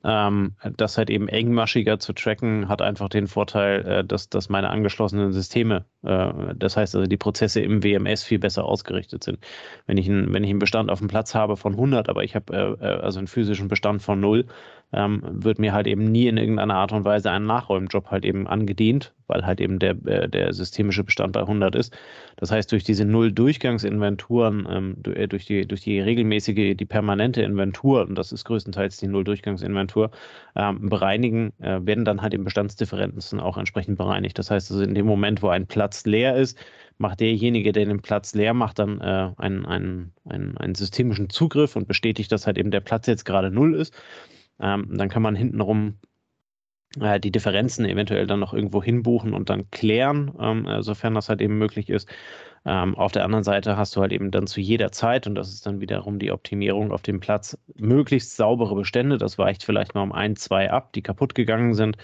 Ähm, 0.06 0.56
das 0.78 0.98
halt 0.98 1.10
eben 1.10 1.30
engmaschiger 1.30 1.98
zu 1.98 2.12
tracken, 2.14 2.68
hat 2.68 2.82
einfach 2.82 3.08
den 3.08 3.28
Vorteil, 3.28 3.86
äh, 3.88 4.04
dass, 4.04 4.30
dass 4.30 4.50
meine 4.50 4.70
angeschlossenen 4.70 5.32
Systeme, 5.32 5.86
äh, 6.04 6.54
das 6.56 6.76
heißt 6.76 6.96
also 6.96 7.08
die 7.08 7.18
Prozesse 7.18 7.62
im 7.62 7.84
WMS 7.84 8.24
viel 8.24 8.40
besser 8.40 8.66
ausgerichtet 8.66 9.24
sind. 9.24 9.40
Wenn 9.86 9.98
ich, 9.98 10.08
ein, 10.10 10.34
wenn 10.34 10.44
ich 10.44 10.50
einen 10.50 10.60
Bestand 10.60 10.92
auf 10.92 11.00
dem 11.00 11.08
Platz 11.08 11.34
habe 11.36 11.56
von 11.56 11.74
100, 11.74 12.10
aber 12.10 12.24
ich 12.24 12.36
habe 12.36 12.54
äh, 12.82 12.86
äh, 12.86 13.00
also 13.02 13.20
einen 13.20 13.28
physischen 13.28 13.70
Bestand 13.70 14.02
von 14.02 14.20
0, 14.20 14.46
ähm, 14.94 15.22
wird 15.24 15.60
mir 15.60 15.74
halt 15.74 15.88
eben 15.88 16.12
nie 16.12 16.28
in 16.28 16.38
irgendeiner 16.38 16.76
Art 16.76 16.92
und 16.92 17.04
Weise 17.04 17.32
ein 17.32 17.46
Nachräumjob 17.46 18.12
halt 18.12 18.26
eben 18.26 18.48
angedient, 18.48 19.14
weil 19.28 19.46
halt 19.46 19.60
eben 19.60 19.80
der, 19.80 19.96
äh, 20.06 20.30
der 20.30 20.54
systemische 20.54 21.04
Bestand 21.04 21.34
bei 21.34 21.42
100 21.42 21.76
ist. 21.76 21.98
Das 22.38 22.52
heißt, 22.52 22.72
durch 22.72 22.84
diese 22.84 23.06
Null-Durchgangsinventuren, 23.06 24.68
ähm, 24.70 24.98
äh, 25.14 25.28
durch, 25.28 25.46
die, 25.46 25.68
durch 25.68 25.82
die 25.82 26.00
regelmäßige, 26.00 26.76
die 26.78 26.86
permanente 26.86 27.42
Inventur, 27.42 28.08
und 28.08 28.16
das 28.16 28.32
ist 28.32 28.46
größtenteils 28.46 28.98
die 28.98 29.08
Null-Durchgangsinventur, 29.08 30.12
ähm, 30.56 30.90
bereinigen, 30.90 31.54
äh, 31.60 31.80
werden 31.84 32.06
dann 32.06 32.22
halt 32.22 32.34
eben 32.34 32.44
Bestandsdifferenzen 32.44 33.40
auch 33.40 33.58
entsprechend 33.58 33.98
bereinigt. 33.98 34.38
Das 34.38 34.52
heißt, 34.52 34.72
also 34.72 34.84
in 34.84 34.94
dem 34.94 35.08
Moment, 35.08 35.42
wo 35.42 35.50
ein 35.50 35.66
Platz 35.66 36.06
leer 36.06 36.36
ist, 36.36 36.58
macht 37.00 37.20
derjenige, 37.20 37.72
der 37.72 37.86
den 37.86 38.02
Platz 38.02 38.36
leer 38.36 38.54
macht, 38.54 38.78
dann 38.80 39.02
äh, 39.02 39.32
einen, 39.38 39.66
einen, 39.66 40.14
einen, 40.30 40.58
einen 40.58 40.76
systemischen 40.76 41.30
Zugriff 41.30 41.76
und 41.76 41.88
bestätigt, 41.88 42.32
dass 42.32 42.46
halt 42.46 42.58
eben 42.58 42.72
der 42.72 42.82
Platz 42.82 43.08
jetzt 43.08 43.26
gerade 43.26 43.50
null 43.50 43.74
ist. 43.76 43.94
Ähm, 44.60 44.88
dann 44.98 45.10
kann 45.10 45.22
man 45.22 45.36
hintenrum 45.36 46.00
äh, 47.00 47.20
die 47.20 47.32
Differenzen 47.32 47.86
eventuell 47.86 48.28
dann 48.28 48.40
noch 48.40 48.54
irgendwo 48.54 48.84
hinbuchen 48.84 49.34
und 49.34 49.50
dann 49.50 49.70
klären, 49.72 50.32
ähm, 50.40 50.66
äh, 50.68 50.84
sofern 50.84 51.16
das 51.16 51.30
halt 51.30 51.42
eben 51.42 51.58
möglich 51.58 51.90
ist. 51.90 52.10
Ähm, 52.66 52.96
auf 52.96 53.12
der 53.12 53.26
anderen 53.26 53.44
Seite 53.44 53.76
hast 53.78 53.96
du 53.96 54.02
halt 54.02 54.14
eben 54.14 54.32
dann 54.32 54.48
zu 54.48 54.62
jeder 54.62 54.92
Zeit, 54.92 55.28
und 55.28 55.36
das 55.36 55.50
ist 55.50 55.66
dann 55.66 55.82
wiederum 55.82 56.20
die 56.20 56.32
Optimierung 56.32 56.92
auf 56.92 57.02
dem 57.02 57.20
Platz, 57.20 57.58
möglichst 57.76 58.36
saubere 58.38 58.76
Bestände. 58.76 59.18
Das 59.18 59.38
weicht 59.38 59.64
vielleicht 59.64 59.96
mal 59.96 60.04
um 60.04 60.14
ein, 60.14 60.36
zwei 60.36 60.72
ab, 60.72 60.94
die 60.94 61.02
kaputt 61.02 61.36
gegangen 61.36 61.74
sind 61.74 61.98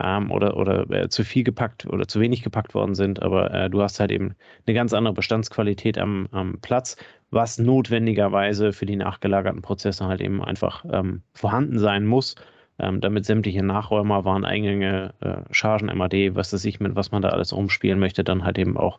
ähm, 0.00 0.30
oder, 0.30 0.56
oder 0.56 0.90
äh, 0.90 1.08
zu 1.08 1.24
viel 1.24 1.44
gepackt 1.44 1.86
oder 1.86 2.08
zu 2.08 2.20
wenig 2.20 2.42
gepackt 2.42 2.74
worden 2.74 2.94
sind. 2.94 3.22
Aber 3.22 3.52
äh, 3.52 3.70
du 3.70 3.82
hast 3.82 4.00
halt 4.00 4.10
eben 4.10 4.34
eine 4.66 4.74
ganz 4.74 4.92
andere 4.92 5.14
Bestandsqualität 5.14 5.98
am, 5.98 6.28
am 6.32 6.58
Platz, 6.60 6.96
was 7.30 7.58
notwendigerweise 7.58 8.72
für 8.72 8.86
die 8.86 8.96
nachgelagerten 8.96 9.62
Prozesse 9.62 10.06
halt 10.06 10.20
eben 10.20 10.42
einfach 10.42 10.84
ähm, 10.90 11.22
vorhanden 11.34 11.78
sein 11.78 12.06
muss 12.06 12.34
ähm, 12.78 13.00
damit 13.00 13.24
sämtliche 13.24 13.62
Nachräumer, 13.62 14.24
Wareneingänge, 14.24 15.14
äh, 15.20 15.52
Chargen, 15.52 15.96
MAD, 15.96 16.34
was 16.34 16.50
das 16.50 16.64
ich 16.64 16.80
mit 16.80 16.94
was 16.94 17.10
man 17.10 17.22
da 17.22 17.30
alles 17.30 17.52
rumspielen 17.52 17.98
möchte, 17.98 18.24
dann 18.24 18.44
halt 18.44 18.58
eben 18.58 18.76
auch 18.76 18.98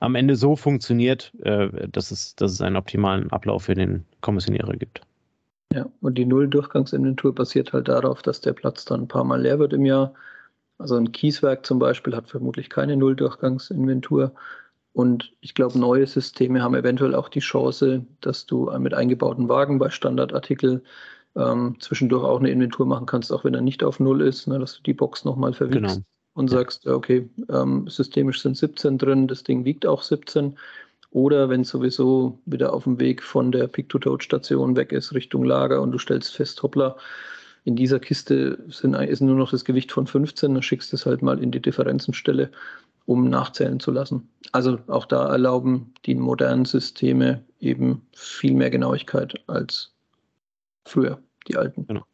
am 0.00 0.14
Ende 0.14 0.36
so 0.36 0.56
funktioniert, 0.56 1.32
äh, 1.42 1.88
dass, 1.88 2.10
es, 2.10 2.36
dass 2.36 2.52
es 2.52 2.60
einen 2.60 2.76
optimalen 2.76 3.30
Ablauf 3.32 3.64
für 3.64 3.74
den 3.74 4.04
Kommissionierer 4.20 4.74
gibt. 4.74 5.00
Ja, 5.72 5.86
und 6.00 6.16
die 6.16 6.26
Null-Durchgangsinventur 6.26 7.34
basiert 7.34 7.72
halt 7.72 7.88
darauf, 7.88 8.22
dass 8.22 8.40
der 8.40 8.52
Platz 8.52 8.84
dann 8.84 9.02
ein 9.02 9.08
paar 9.08 9.24
Mal 9.24 9.42
leer 9.42 9.58
wird 9.58 9.72
im 9.72 9.84
Jahr. 9.84 10.14
Also 10.78 10.96
ein 10.96 11.12
Kieswerk 11.12 11.66
zum 11.66 11.78
Beispiel 11.78 12.14
hat 12.14 12.28
vermutlich 12.28 12.70
keine 12.70 12.96
Null-Durchgangsinventur. 12.96 14.32
Und 14.92 15.32
ich 15.40 15.54
glaube, 15.54 15.78
neue 15.78 16.06
Systeme 16.06 16.62
haben 16.62 16.74
eventuell 16.74 17.14
auch 17.14 17.28
die 17.28 17.40
Chance, 17.40 18.06
dass 18.20 18.46
du 18.46 18.70
mit 18.78 18.94
eingebauten 18.94 19.48
Wagen 19.48 19.78
bei 19.78 19.90
Standardartikel 19.90 20.82
ähm, 21.36 21.76
zwischendurch 21.80 22.24
auch 22.24 22.40
eine 22.40 22.50
Inventur 22.50 22.86
machen 22.86 23.06
kannst, 23.06 23.32
auch 23.32 23.44
wenn 23.44 23.54
er 23.54 23.60
nicht 23.60 23.84
auf 23.84 24.00
Null 24.00 24.22
ist, 24.22 24.46
ne, 24.46 24.58
dass 24.58 24.76
du 24.76 24.82
die 24.82 24.94
Box 24.94 25.24
nochmal 25.24 25.52
verwiegst 25.52 25.96
genau. 25.96 26.06
und 26.34 26.48
sagst, 26.48 26.86
okay, 26.86 27.28
ähm, 27.50 27.86
systemisch 27.88 28.40
sind 28.40 28.56
17 28.56 28.96
drin, 28.98 29.28
das 29.28 29.44
Ding 29.44 29.64
wiegt 29.64 29.84
auch 29.86 30.02
17. 30.02 30.56
Oder 31.16 31.48
wenn 31.48 31.62
es 31.62 31.70
sowieso 31.70 32.38
wieder 32.44 32.74
auf 32.74 32.84
dem 32.84 33.00
Weg 33.00 33.22
von 33.22 33.50
der 33.50 33.68
Pick-to-Tote-Station 33.68 34.76
weg 34.76 34.92
ist, 34.92 35.14
Richtung 35.14 35.44
Lager 35.44 35.80
und 35.80 35.90
du 35.92 35.98
stellst 35.98 36.36
fest, 36.36 36.62
hoppla, 36.62 36.94
in 37.64 37.74
dieser 37.74 37.98
Kiste 37.98 38.62
sind, 38.68 38.92
ist 38.92 39.22
nur 39.22 39.34
noch 39.34 39.50
das 39.50 39.64
Gewicht 39.64 39.92
von 39.92 40.06
15, 40.06 40.52
dann 40.52 40.62
schickst 40.62 40.92
du 40.92 40.96
es 40.96 41.06
halt 41.06 41.22
mal 41.22 41.42
in 41.42 41.52
die 41.52 41.62
Differenzenstelle, 41.62 42.50
um 43.06 43.30
nachzählen 43.30 43.80
zu 43.80 43.92
lassen. 43.92 44.28
Also 44.52 44.78
auch 44.88 45.06
da 45.06 45.26
erlauben 45.30 45.94
die 46.04 46.14
modernen 46.14 46.66
Systeme 46.66 47.42
eben 47.60 48.06
viel 48.12 48.52
mehr 48.52 48.68
Genauigkeit 48.68 49.42
als 49.46 49.94
früher, 50.84 51.18
die 51.48 51.56
alten. 51.56 51.86
Genau. 51.86 52.04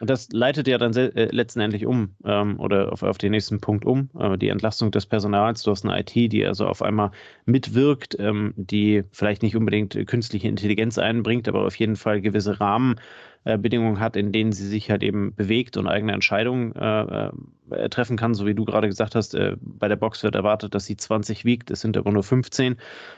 Und 0.00 0.08
das 0.08 0.30
leitet 0.32 0.66
ja 0.66 0.78
dann 0.78 0.96
äh, 0.96 1.28
letztendlich 1.30 1.84
um 1.84 2.14
ähm, 2.24 2.58
oder 2.58 2.90
auf, 2.90 3.02
auf, 3.02 3.18
den 3.18 3.32
nächsten 3.32 3.60
Punkt 3.60 3.84
um. 3.84 4.08
Äh, 4.18 4.38
die 4.38 4.48
Entlastung 4.48 4.90
des 4.90 5.04
Personals. 5.04 5.62
Du 5.62 5.70
hast 5.70 5.84
eine 5.84 6.00
IT, 6.00 6.14
die 6.14 6.44
also 6.44 6.66
auf 6.66 6.80
einmal 6.80 7.10
mitwirkt, 7.44 8.16
ähm, 8.18 8.54
die 8.56 9.04
vielleicht 9.12 9.42
nicht 9.42 9.56
unbedingt 9.56 10.06
künstliche 10.06 10.48
Intelligenz 10.48 10.96
einbringt, 10.96 11.48
aber 11.48 11.66
auf 11.66 11.76
jeden 11.76 11.96
Fall 11.96 12.22
gewisse 12.22 12.60
Rahmen 12.60 12.96
äh, 13.44 13.56
Bedingungen 13.56 14.00
hat, 14.00 14.16
in 14.16 14.32
denen 14.32 14.52
sie 14.52 14.66
sich 14.66 14.90
halt 14.90 15.02
eben 15.02 15.34
bewegt 15.34 15.76
und 15.76 15.86
eigene 15.86 16.12
Entscheidungen 16.12 16.74
äh, 16.74 17.30
äh, 17.70 17.88
treffen 17.88 18.16
kann, 18.16 18.34
so 18.34 18.46
wie 18.46 18.54
du 18.54 18.64
gerade 18.64 18.86
gesagt 18.86 19.14
hast, 19.14 19.34
äh, 19.34 19.56
bei 19.60 19.88
der 19.88 19.96
Box 19.96 20.22
wird 20.22 20.34
erwartet, 20.34 20.74
dass 20.74 20.84
sie 20.84 20.96
20 20.96 21.44
wiegt, 21.44 21.70
es 21.70 21.80
sind 21.80 21.96
aber 21.96 22.12
nur 22.12 22.22
15 22.22 22.76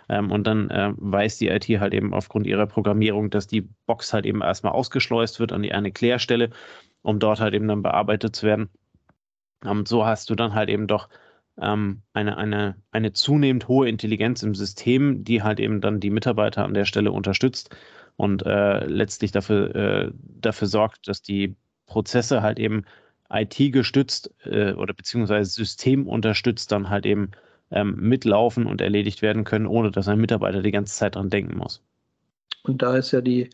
ähm, 0.09 0.31
und 0.31 0.47
dann 0.47 0.69
weiß 0.97 1.39
die 1.39 1.49
IT 1.49 1.69
halt 1.81 1.93
eben 1.93 2.15
aufgrund 2.15 2.47
ihrer 2.47 2.67
Programmierung, 2.67 3.31
dass 3.31 3.47
die 3.47 3.63
Box 3.87 4.13
halt 4.13 4.27
eben 4.27 4.43
erstmal 4.43 4.73
ausgeschleust 4.73 5.41
wird 5.41 5.53
an 5.53 5.63
die 5.63 5.73
eine 5.73 5.91
Klärstelle, 5.91 6.51
um 7.03 7.19
dort 7.19 7.41
halt 7.41 7.55
eben 7.55 7.69
dann 7.69 7.83
bearbeitet 7.83 8.37
zu 8.37 8.47
werden. 8.47 8.69
Und 9.65 9.89
so 9.89 10.07
hast 10.07 10.31
du 10.31 10.35
dann 10.35 10.55
halt 10.55 10.69
eben 10.69 10.87
doch 10.87 11.09
ähm, 11.63 12.03
eine, 12.13 12.37
eine, 12.37 12.77
eine 12.91 13.13
zunehmend 13.13 13.69
hohe 13.69 13.89
Intelligenz 13.89 14.43
im 14.43 14.55
System, 14.55 15.25
die 15.25 15.43
halt 15.43 15.61
eben 15.61 15.81
dann 15.81 16.01
die 16.01 16.11
Mitarbeiter 16.11 16.65
an 16.65 16.75
der 16.75 16.85
Stelle 16.85 17.13
unterstützt 17.13 17.75
und 18.17 18.45
äh, 18.45 18.85
letztlich 18.87 19.33
dafür, 19.33 19.75
äh, 19.75 20.11
dafür 20.41 20.69
sorgt, 20.69 21.09
dass 21.09 21.23
die 21.23 21.57
Prozesse 21.87 22.43
halt 22.43 22.59
eben 22.59 22.85
IT-gestützt 23.31 24.35
äh, 24.45 24.73
oder 24.73 24.93
beziehungsweise 24.95 25.51
systemunterstützt 25.51 26.71
dann 26.71 26.91
halt 26.91 27.07
eben 27.07 27.31
ähm, 27.71 27.97
mitlaufen 27.97 28.67
und 28.67 28.81
erledigt 28.81 29.23
werden 29.23 29.45
können, 29.45 29.67
ohne 29.67 29.91
dass 29.91 30.09
ein 30.09 30.21
Mitarbeiter 30.21 30.63
die 30.63 30.71
ganze 30.71 30.95
Zeit 30.95 31.15
dran 31.15 31.31
denken 31.31 31.57
muss. 31.57 31.83
Und 32.65 32.83
da 32.83 32.97
ist 32.97 33.13
ja 33.13 33.21
die, 33.21 33.51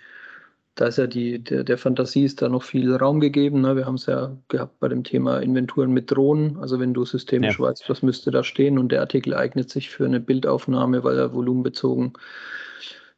da 0.79 0.87
ist 0.87 0.97
ja 0.97 1.09
die, 1.09 1.43
der, 1.43 1.65
der 1.65 1.77
Fantasie 1.77 2.23
ist 2.23 2.41
da 2.41 2.49
noch 2.49 2.63
viel 2.63 2.95
Raum 2.95 3.19
gegeben. 3.19 3.63
Ne? 3.63 3.75
Wir 3.75 3.85
haben 3.85 3.97
es 3.97 4.07
ja 4.07 4.37
gehabt 4.47 4.79
bei 4.79 4.87
dem 4.87 5.03
Thema 5.03 5.39
Inventuren 5.39 5.91
mit 5.91 6.09
Drohnen. 6.09 6.57
Also 6.59 6.79
wenn 6.79 6.95
du 6.95 7.05
systemisch 7.05 7.59
ja. 7.59 7.65
weißt, 7.65 7.91
was 7.91 8.03
müsste 8.03 8.31
da 8.31 8.45
stehen 8.45 8.79
und 8.79 8.93
der 8.93 9.01
Artikel 9.01 9.35
eignet 9.35 9.71
sich 9.71 9.91
für 9.91 10.05
eine 10.05 10.21
Bildaufnahme, 10.21 11.03
weil 11.03 11.19
er 11.19 11.35
volumenbezogen 11.35 12.13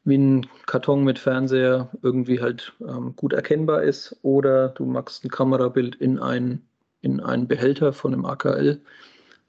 wie 0.04 0.16
ein 0.16 0.46
Karton 0.64 1.04
mit 1.04 1.18
Fernseher 1.18 1.90
irgendwie 2.00 2.40
halt 2.40 2.72
ähm, 2.80 3.14
gut 3.14 3.34
erkennbar 3.34 3.82
ist. 3.82 4.16
Oder 4.22 4.70
du 4.70 4.86
machst 4.86 5.22
ein 5.22 5.28
Kamerabild 5.28 5.96
in 5.96 6.18
einen, 6.18 6.66
in 7.02 7.20
einen 7.20 7.46
Behälter 7.46 7.92
von 7.92 8.14
einem 8.14 8.24
AKL, 8.24 8.80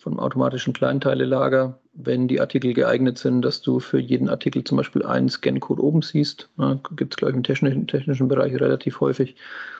vom 0.01 0.19
automatischen 0.19 0.73
Kleinteilelager, 0.73 1.79
wenn 1.93 2.27
die 2.27 2.41
Artikel 2.41 2.73
geeignet 2.73 3.19
sind, 3.19 3.43
dass 3.43 3.61
du 3.61 3.79
für 3.79 3.99
jeden 3.99 4.29
Artikel 4.29 4.63
zum 4.63 4.77
Beispiel 4.77 5.03
einen 5.03 5.29
Scancode 5.29 5.79
oben 5.79 6.01
siehst. 6.01 6.49
Gibt 6.95 7.13
es, 7.13 7.17
glaube 7.17 7.31
ich, 7.31 7.37
im 7.37 7.43
technischen, 7.43 7.87
technischen 7.87 8.27
Bereich 8.27 8.53
relativ 8.55 8.99
häufig. 8.99 9.35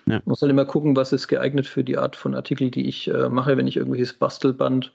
Ja. 0.06 0.22
Muss 0.26 0.42
halt 0.42 0.52
immer 0.52 0.66
gucken, 0.66 0.96
was 0.96 1.12
ist 1.12 1.28
geeignet 1.28 1.66
für 1.66 1.84
die 1.84 1.98
Art 1.98 2.16
von 2.16 2.36
Artikel, 2.36 2.70
die 2.70 2.88
ich 2.88 3.08
äh, 3.08 3.30
mache, 3.30 3.58
wenn 3.58 3.68
ich 3.68 3.78
irgendwelches 3.78 4.14
Bastelband 4.14 4.92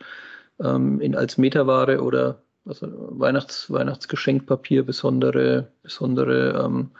ähm, 0.60 1.00
in, 1.00 1.16
als 1.16 1.38
Metaware 1.38 2.02
oder 2.02 2.42
also 2.64 2.86
Weihnachts, 2.90 3.70
Weihnachtsgeschenkpapier, 3.70 4.84
besondere, 4.84 5.68
besondere 5.82 6.64
ähm, 6.64 6.90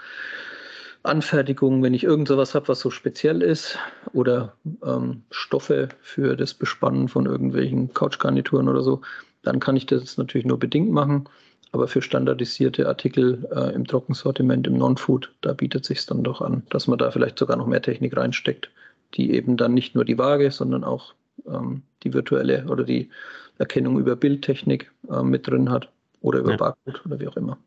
Anfertigungen, 1.07 1.83
wenn 1.83 1.95
ich 1.95 2.05
irgend 2.05 2.29
sowas 2.29 2.55
habe, 2.55 2.69
was 2.69 2.81
so 2.81 2.91
speziell 2.91 3.43
ist, 3.43 3.79
oder 4.13 4.55
ähm, 4.85 5.23
Stoffe 5.31 5.89
für 6.01 6.37
das 6.37 6.55
Bespannen 6.55 7.09
von 7.09 7.27
irgendwelchen 7.27 7.93
Couchgarnituren 7.93 8.69
oder 8.69 8.83
so, 8.83 9.01
dann 9.43 9.61
kann 9.61 9.77
ich 9.77 9.87
das 9.87 10.17
natürlich 10.17 10.47
nur 10.47 10.59
bedingt 10.59 10.91
machen. 10.91 11.29
Aber 11.73 11.89
für 11.89 12.01
standardisierte 12.01 12.89
Artikel 12.89 13.47
äh, 13.55 13.75
im 13.75 13.87
Trockensortiment, 13.87 14.67
im 14.67 14.79
Non-Food, 14.79 15.33
da 15.43 15.53
bietet 15.53 15.85
sich 15.85 16.05
dann 16.07 16.23
doch 16.23 16.41
an, 16.41 16.63
dass 16.71 16.87
man 16.87 16.99
da 16.99 17.11
vielleicht 17.11 17.39
sogar 17.39 17.57
noch 17.57 17.67
mehr 17.67 17.83
Technik 17.83 18.17
reinsteckt, 18.17 18.71
die 19.15 19.33
eben 19.33 19.57
dann 19.57 19.75
nicht 19.75 19.95
nur 19.95 20.05
die 20.05 20.17
Waage, 20.17 20.51
sondern 20.51 20.85
auch 20.85 21.13
ähm, 21.47 21.83
die 22.03 22.15
virtuelle 22.15 22.65
oder 22.69 22.85
die 22.85 23.11
Erkennung 23.59 23.99
über 23.99 24.17
Bildtechnik 24.17 24.91
äh, 25.11 25.23
mit 25.23 25.47
drin 25.47 25.71
hat 25.71 25.91
oder 26.21 26.39
über 26.39 26.53
ja. 26.53 26.57
Barcode 26.57 27.05
oder 27.05 27.21
wie 27.21 27.29
auch 27.29 27.37
immer. 27.37 27.59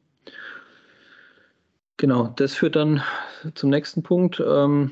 Genau, 2.00 2.32
das 2.38 2.56
führt 2.56 2.78
dann 2.78 3.04
zum 3.56 3.72
nächsten 3.72 4.04
Punkt. 4.04 4.42
Ähm, 4.48 4.92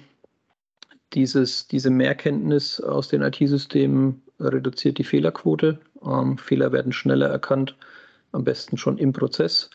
dieses, 1.14 1.66
diese 1.70 1.90
Mehrkenntnis 1.90 2.82
aus 2.82 3.08
den 3.08 3.22
IT-Systemen 3.22 4.22
reduziert 4.42 4.98
die 4.98 5.06
Fehlerquote. 5.06 5.80
Ähm, 6.06 6.38
Fehler 6.38 6.74
werden 6.74 6.92
schneller 6.92 7.30
erkannt, 7.30 7.78
am 8.34 8.44
besten 8.44 8.76
schon 8.76 8.98
im 8.98 9.14
Prozess. 9.14 9.70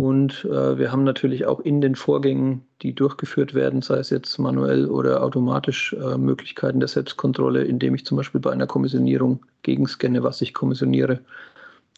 Und 0.00 0.44
äh, 0.46 0.76
wir 0.76 0.90
haben 0.90 1.04
natürlich 1.04 1.46
auch 1.46 1.60
in 1.60 1.80
den 1.80 1.94
Vorgängen, 1.94 2.62
die 2.82 2.92
durchgeführt 2.92 3.54
werden, 3.54 3.80
sei 3.80 3.98
es 3.98 4.10
jetzt 4.10 4.36
manuell 4.38 4.86
oder 4.86 5.22
automatisch, 5.22 5.92
äh, 5.92 6.18
Möglichkeiten 6.18 6.80
der 6.80 6.88
Selbstkontrolle, 6.88 7.62
indem 7.62 7.94
ich 7.94 8.04
zum 8.04 8.16
Beispiel 8.16 8.40
bei 8.40 8.50
einer 8.50 8.66
Kommissionierung 8.66 9.46
gegenscanne, 9.62 10.24
was 10.24 10.42
ich 10.42 10.54
kommissioniere, 10.54 11.20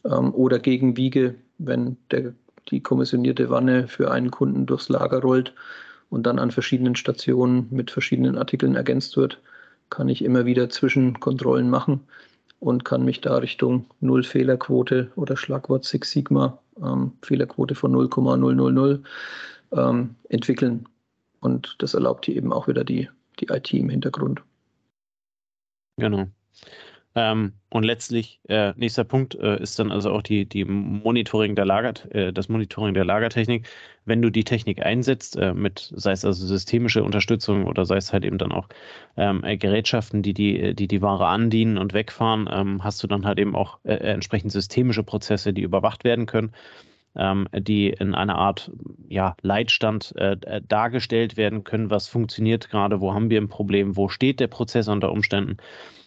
ähm, 0.05 0.35
oder 0.35 0.59
gegenwiege, 0.59 1.35
wenn 1.57 1.97
der, 2.11 2.35
die 2.71 2.83
kommissionierte 2.83 3.51
Wanne 3.51 3.89
für 3.89 4.11
einen 4.11 4.31
Kunden 4.31 4.67
durchs 4.67 4.89
Lager 4.89 5.21
rollt 5.21 5.53
und 6.11 6.25
dann 6.25 6.39
an 6.39 6.51
verschiedenen 6.51 6.97
Stationen 6.97 7.69
mit 7.71 7.91
verschiedenen 7.91 8.39
Artikeln 8.39 8.75
ergänzt 8.75 9.17
wird, 9.17 9.41
kann 9.91 10.09
ich 10.09 10.25
immer 10.25 10.45
wieder 10.45 10.69
Zwischenkontrollen 10.69 11.71
machen 11.71 12.01
und 12.61 12.85
kann 12.85 13.05
mich 13.05 13.21
da 13.21 13.37
Richtung 13.37 13.87
Null-Fehlerquote 14.01 15.11
oder 15.17 15.37
Schlagwort 15.37 15.85
Six 15.85 16.11
Sigma 16.11 16.59
ähm, 16.83 17.13
Fehlerquote 17.23 17.75
von 17.75 17.93
0,000 17.93 19.01
ähm, 19.73 20.15
entwickeln. 20.29 20.89
Und 21.41 21.77
das 21.79 21.95
erlaubt 21.95 22.27
hier 22.27 22.37
eben 22.37 22.53
auch 22.53 22.69
wieder 22.69 22.85
die, 22.85 23.09
die 23.41 23.47
IT 23.47 23.73
im 23.73 23.89
Hintergrund. 23.89 24.43
Genau. 25.97 26.27
Ähm, 27.15 27.55
und 27.71 27.85
letztlich, 27.85 28.41
äh, 28.49 28.73
nächster 28.77 29.05
Punkt 29.05 29.35
äh, 29.35 29.61
ist 29.61 29.79
dann 29.79 29.91
also 29.91 30.13
auch 30.13 30.23
die, 30.23 30.47
die 30.47 30.65
Monitoring 30.65 31.55
der 31.55 31.65
Lager, 31.65 31.95
äh, 32.15 32.33
das 32.33 32.49
Monitoring 32.49 32.95
der 32.95 33.05
Lagertechnik. 33.05 33.67
Wenn 34.05 34.23
du 34.23 34.31
die 34.31 34.45
Technik 34.45 34.85
einsetzt, 34.85 35.37
äh, 35.37 35.55
mit, 35.55 35.93
sei 35.95 36.13
es 36.13 36.25
also 36.25 36.47
systemische 36.47 37.03
Unterstützung 37.03 37.67
oder 37.67 37.85
sei 37.87 37.97
es 37.97 38.13
halt 38.13 38.25
eben 38.25 38.39
dann 38.39 38.53
auch 38.53 38.69
ähm, 39.17 39.43
äh, 39.43 39.57
Gerätschaften, 39.57 40.23
die 40.23 40.35
die, 40.35 40.75
die 40.75 40.89
die 40.89 41.03
Ware 41.03 41.27
andienen 41.27 41.79
und 41.79 41.93
wegfahren, 41.95 42.49
ähm, 42.53 42.85
hast 42.85 43.03
du 43.03 43.07
dann 43.07 43.25
halt 43.27 43.39
eben 43.39 43.57
auch 43.57 43.79
äh, 43.85 43.95
entsprechend 43.95 44.53
systemische 44.53 45.03
Prozesse, 45.03 45.53
die 45.53 45.63
überwacht 45.63 46.05
werden 46.05 46.27
können 46.27 46.53
ähm, 47.17 47.49
die 47.53 47.89
in 47.89 48.15
einer 48.15 48.37
Art 48.37 48.71
ja, 49.09 49.35
Leitstand 49.43 50.15
äh, 50.17 50.61
dargestellt 50.67 51.37
werden 51.37 51.65
können, 51.65 51.91
was 51.91 52.07
funktioniert 52.07 52.71
gerade, 52.71 53.01
wo 53.01 53.13
haben 53.13 53.31
wir 53.31 53.41
ein 53.41 53.49
Problem, 53.49 53.97
wo 53.97 54.09
steht 54.09 54.41
der 54.41 54.47
Prozess 54.47 54.89
unter 54.89 55.11
Umständen 55.11 55.57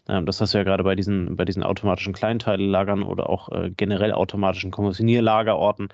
das 0.06 0.42
hast 0.42 0.54
du 0.54 0.58
ja 0.58 0.64
gerade 0.64 0.84
bei 0.84 0.96
diesen, 0.96 1.36
bei 1.36 1.46
diesen 1.46 1.64
automatischen 1.64 2.14
Kleinteillagern 2.14 3.04
oder 3.04 3.30
auch 3.30 3.50
äh, 3.50 3.72
generell 3.72 4.14
automatischen 4.14 4.72
Kommissionierlagerorten, 4.72 5.90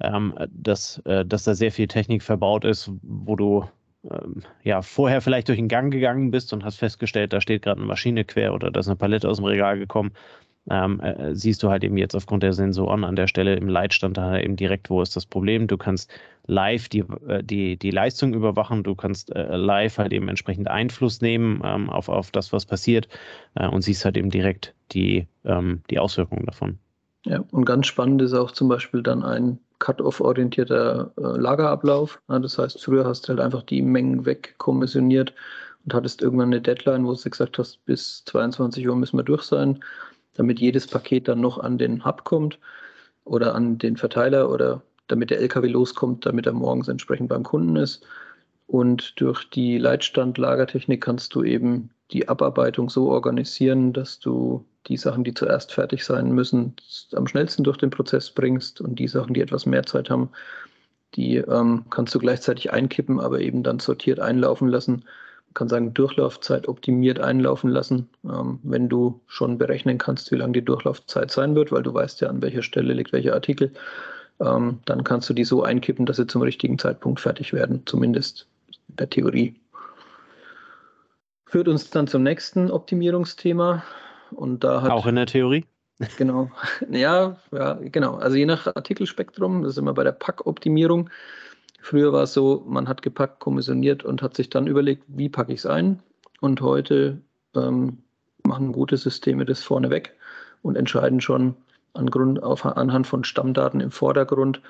ähm, 0.00 0.34
dass, 0.50 0.98
äh, 1.04 1.24
dass 1.24 1.44
da 1.44 1.54
sehr 1.54 1.72
viel 1.72 1.86
Technik 1.88 2.22
verbaut 2.22 2.64
ist, 2.64 2.90
wo 3.02 3.36
du 3.36 3.64
ähm, 4.10 4.42
ja 4.62 4.82
vorher 4.82 5.20
vielleicht 5.20 5.48
durch 5.48 5.58
den 5.58 5.68
Gang 5.68 5.92
gegangen 5.92 6.30
bist 6.30 6.52
und 6.52 6.64
hast 6.64 6.76
festgestellt, 6.76 7.32
da 7.32 7.40
steht 7.40 7.62
gerade 7.62 7.78
eine 7.78 7.86
Maschine 7.86 8.24
quer 8.24 8.52
oder 8.52 8.70
da 8.70 8.80
ist 8.80 8.88
eine 8.88 8.96
Palette 8.96 9.28
aus 9.28 9.38
dem 9.38 9.46
Regal 9.46 9.78
gekommen 9.78 10.12
ähm, 10.70 11.00
äh, 11.00 11.34
siehst 11.34 11.62
du 11.62 11.70
halt 11.70 11.84
eben 11.84 11.96
jetzt 11.96 12.14
aufgrund 12.14 12.42
der 12.42 12.52
Sensoren 12.52 13.04
an 13.04 13.16
der 13.16 13.28
Stelle 13.28 13.54
im 13.54 13.68
Leitstand 13.68 14.16
da 14.16 14.38
eben 14.38 14.56
direkt, 14.56 14.90
wo 14.90 15.00
ist 15.02 15.14
das 15.14 15.26
Problem. 15.26 15.66
Du 15.66 15.76
kannst 15.76 16.10
live 16.46 16.88
die, 16.88 17.04
äh, 17.28 17.42
die, 17.42 17.76
die 17.76 17.90
Leistung 17.90 18.34
überwachen, 18.34 18.82
du 18.82 18.94
kannst 18.94 19.34
äh, 19.34 19.56
live 19.56 19.98
halt 19.98 20.12
eben 20.12 20.28
entsprechend 20.28 20.68
Einfluss 20.68 21.20
nehmen 21.20 21.62
ähm, 21.64 21.90
auf, 21.90 22.08
auf 22.08 22.30
das, 22.30 22.52
was 22.52 22.66
passiert 22.66 23.08
äh, 23.54 23.68
und 23.68 23.82
siehst 23.82 24.04
halt 24.04 24.16
eben 24.16 24.30
direkt 24.30 24.74
die, 24.92 25.26
ähm, 25.44 25.82
die 25.90 25.98
Auswirkungen 25.98 26.46
davon. 26.46 26.78
Ja, 27.24 27.44
und 27.50 27.64
ganz 27.64 27.86
spannend 27.86 28.22
ist 28.22 28.34
auch 28.34 28.52
zum 28.52 28.68
Beispiel 28.68 29.02
dann 29.02 29.24
ein 29.24 29.58
Cut-off-orientierter 29.78 31.12
äh, 31.16 31.20
Lagerablauf. 31.20 32.20
Ja, 32.28 32.38
das 32.38 32.58
heißt, 32.58 32.82
früher 32.82 33.04
hast 33.04 33.22
du 33.22 33.30
halt 33.30 33.40
einfach 33.40 33.62
die 33.62 33.82
Mengen 33.82 34.24
wegkommissioniert 34.24 35.34
und 35.84 35.94
hattest 35.94 36.22
irgendwann 36.22 36.48
eine 36.48 36.60
Deadline, 36.60 37.04
wo 37.04 37.12
du 37.12 37.30
gesagt 37.30 37.58
hast, 37.58 37.84
bis 37.84 38.24
22 38.26 38.88
Uhr 38.88 38.96
müssen 38.96 39.18
wir 39.18 39.24
durch 39.24 39.42
sein 39.42 39.80
damit 40.36 40.60
jedes 40.60 40.86
Paket 40.86 41.28
dann 41.28 41.40
noch 41.40 41.58
an 41.58 41.78
den 41.78 42.04
Hub 42.04 42.24
kommt 42.24 42.58
oder 43.24 43.54
an 43.54 43.78
den 43.78 43.96
Verteiler 43.96 44.50
oder 44.50 44.82
damit 45.08 45.30
der 45.30 45.40
LKW 45.40 45.68
loskommt, 45.68 46.26
damit 46.26 46.46
er 46.46 46.52
morgens 46.52 46.88
entsprechend 46.88 47.28
beim 47.28 47.42
Kunden 47.42 47.76
ist. 47.76 48.04
Und 48.66 49.20
durch 49.20 49.48
die 49.48 49.78
Leitstand-Lagertechnik 49.78 51.02
kannst 51.02 51.34
du 51.34 51.44
eben 51.44 51.90
die 52.10 52.28
Abarbeitung 52.28 52.90
so 52.90 53.10
organisieren, 53.10 53.92
dass 53.92 54.18
du 54.18 54.64
die 54.86 54.96
Sachen, 54.96 55.24
die 55.24 55.34
zuerst 55.34 55.72
fertig 55.72 56.04
sein 56.04 56.32
müssen, 56.32 56.74
am 57.12 57.26
schnellsten 57.26 57.64
durch 57.64 57.76
den 57.76 57.90
Prozess 57.90 58.30
bringst 58.30 58.80
und 58.80 58.98
die 58.98 59.08
Sachen, 59.08 59.34
die 59.34 59.40
etwas 59.40 59.66
mehr 59.66 59.84
Zeit 59.84 60.10
haben, 60.10 60.30
die 61.14 61.36
ähm, 61.36 61.84
kannst 61.90 62.14
du 62.14 62.18
gleichzeitig 62.18 62.72
einkippen, 62.72 63.20
aber 63.20 63.40
eben 63.40 63.62
dann 63.62 63.78
sortiert 63.78 64.20
einlaufen 64.20 64.68
lassen 64.68 65.04
kann 65.56 65.68
sagen, 65.68 65.94
Durchlaufzeit 65.94 66.68
optimiert 66.68 67.18
einlaufen 67.18 67.70
lassen, 67.70 68.08
ähm, 68.24 68.60
wenn 68.62 68.88
du 68.88 69.20
schon 69.26 69.58
berechnen 69.58 69.98
kannst, 69.98 70.30
wie 70.30 70.36
lang 70.36 70.52
die 70.52 70.64
Durchlaufzeit 70.64 71.30
sein 71.30 71.56
wird, 71.56 71.72
weil 71.72 71.82
du 71.82 71.92
weißt 71.92 72.20
ja, 72.20 72.28
an 72.28 72.42
welcher 72.42 72.62
Stelle 72.62 72.92
liegt 72.92 73.12
welcher 73.12 73.34
Artikel. 73.34 73.72
Ähm, 74.38 74.80
dann 74.84 75.02
kannst 75.02 75.28
du 75.30 75.34
die 75.34 75.44
so 75.44 75.62
einkippen, 75.62 76.04
dass 76.04 76.18
sie 76.18 76.26
zum 76.26 76.42
richtigen 76.42 76.78
Zeitpunkt 76.78 77.20
fertig 77.20 77.54
werden, 77.54 77.82
zumindest 77.86 78.46
in 78.88 78.96
der 78.96 79.08
Theorie. 79.08 79.56
Führt 81.46 81.68
uns 81.68 81.90
dann 81.90 82.06
zum 82.06 82.22
nächsten 82.22 82.70
Optimierungsthema. 82.70 83.82
Und 84.32 84.62
da 84.62 84.82
hat, 84.82 84.90
Auch 84.90 85.06
in 85.06 85.16
der 85.16 85.26
Theorie? 85.26 85.64
Genau. 86.18 86.50
Ja, 86.90 87.36
ja, 87.50 87.78
genau. 87.80 88.16
Also 88.16 88.36
je 88.36 88.44
nach 88.44 88.66
Artikelspektrum, 88.66 89.62
das 89.62 89.72
ist 89.72 89.78
immer 89.78 89.94
bei 89.94 90.04
der 90.04 90.12
Packoptimierung. 90.12 91.08
Früher 91.86 92.12
war 92.12 92.24
es 92.24 92.32
so, 92.32 92.64
man 92.66 92.88
hat 92.88 93.02
gepackt, 93.02 93.38
kommissioniert 93.38 94.02
und 94.02 94.20
hat 94.20 94.34
sich 94.34 94.50
dann 94.50 94.66
überlegt, 94.66 95.04
wie 95.06 95.28
packe 95.28 95.52
ich 95.52 95.60
es 95.60 95.66
ein. 95.66 96.02
Und 96.40 96.60
heute 96.60 97.20
ähm, 97.54 97.98
machen 98.42 98.72
gute 98.72 98.96
Systeme 98.96 99.44
das 99.44 99.62
vorneweg 99.62 100.12
und 100.62 100.74
entscheiden 100.74 101.20
schon 101.20 101.54
an 101.92 102.10
Grund, 102.10 102.42
auf, 102.42 102.66
anhand 102.66 103.06
von 103.06 103.22
Stammdaten 103.22 103.78
im 103.78 103.92
Vordergrund, 103.92 104.62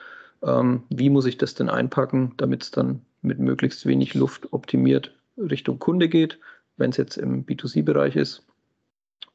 ähm, 0.42 0.82
wie 0.90 1.08
muss 1.08 1.24
ich 1.24 1.38
das 1.38 1.54
denn 1.54 1.70
einpacken, 1.70 2.34
damit 2.36 2.64
es 2.64 2.70
dann 2.70 3.00
mit 3.22 3.38
möglichst 3.38 3.86
wenig 3.86 4.12
Luft 4.12 4.52
optimiert 4.52 5.14
Richtung 5.38 5.78
Kunde 5.78 6.10
geht, 6.10 6.38
wenn 6.76 6.90
es 6.90 6.98
jetzt 6.98 7.16
im 7.16 7.46
B2C-Bereich 7.46 8.14
ist. 8.16 8.44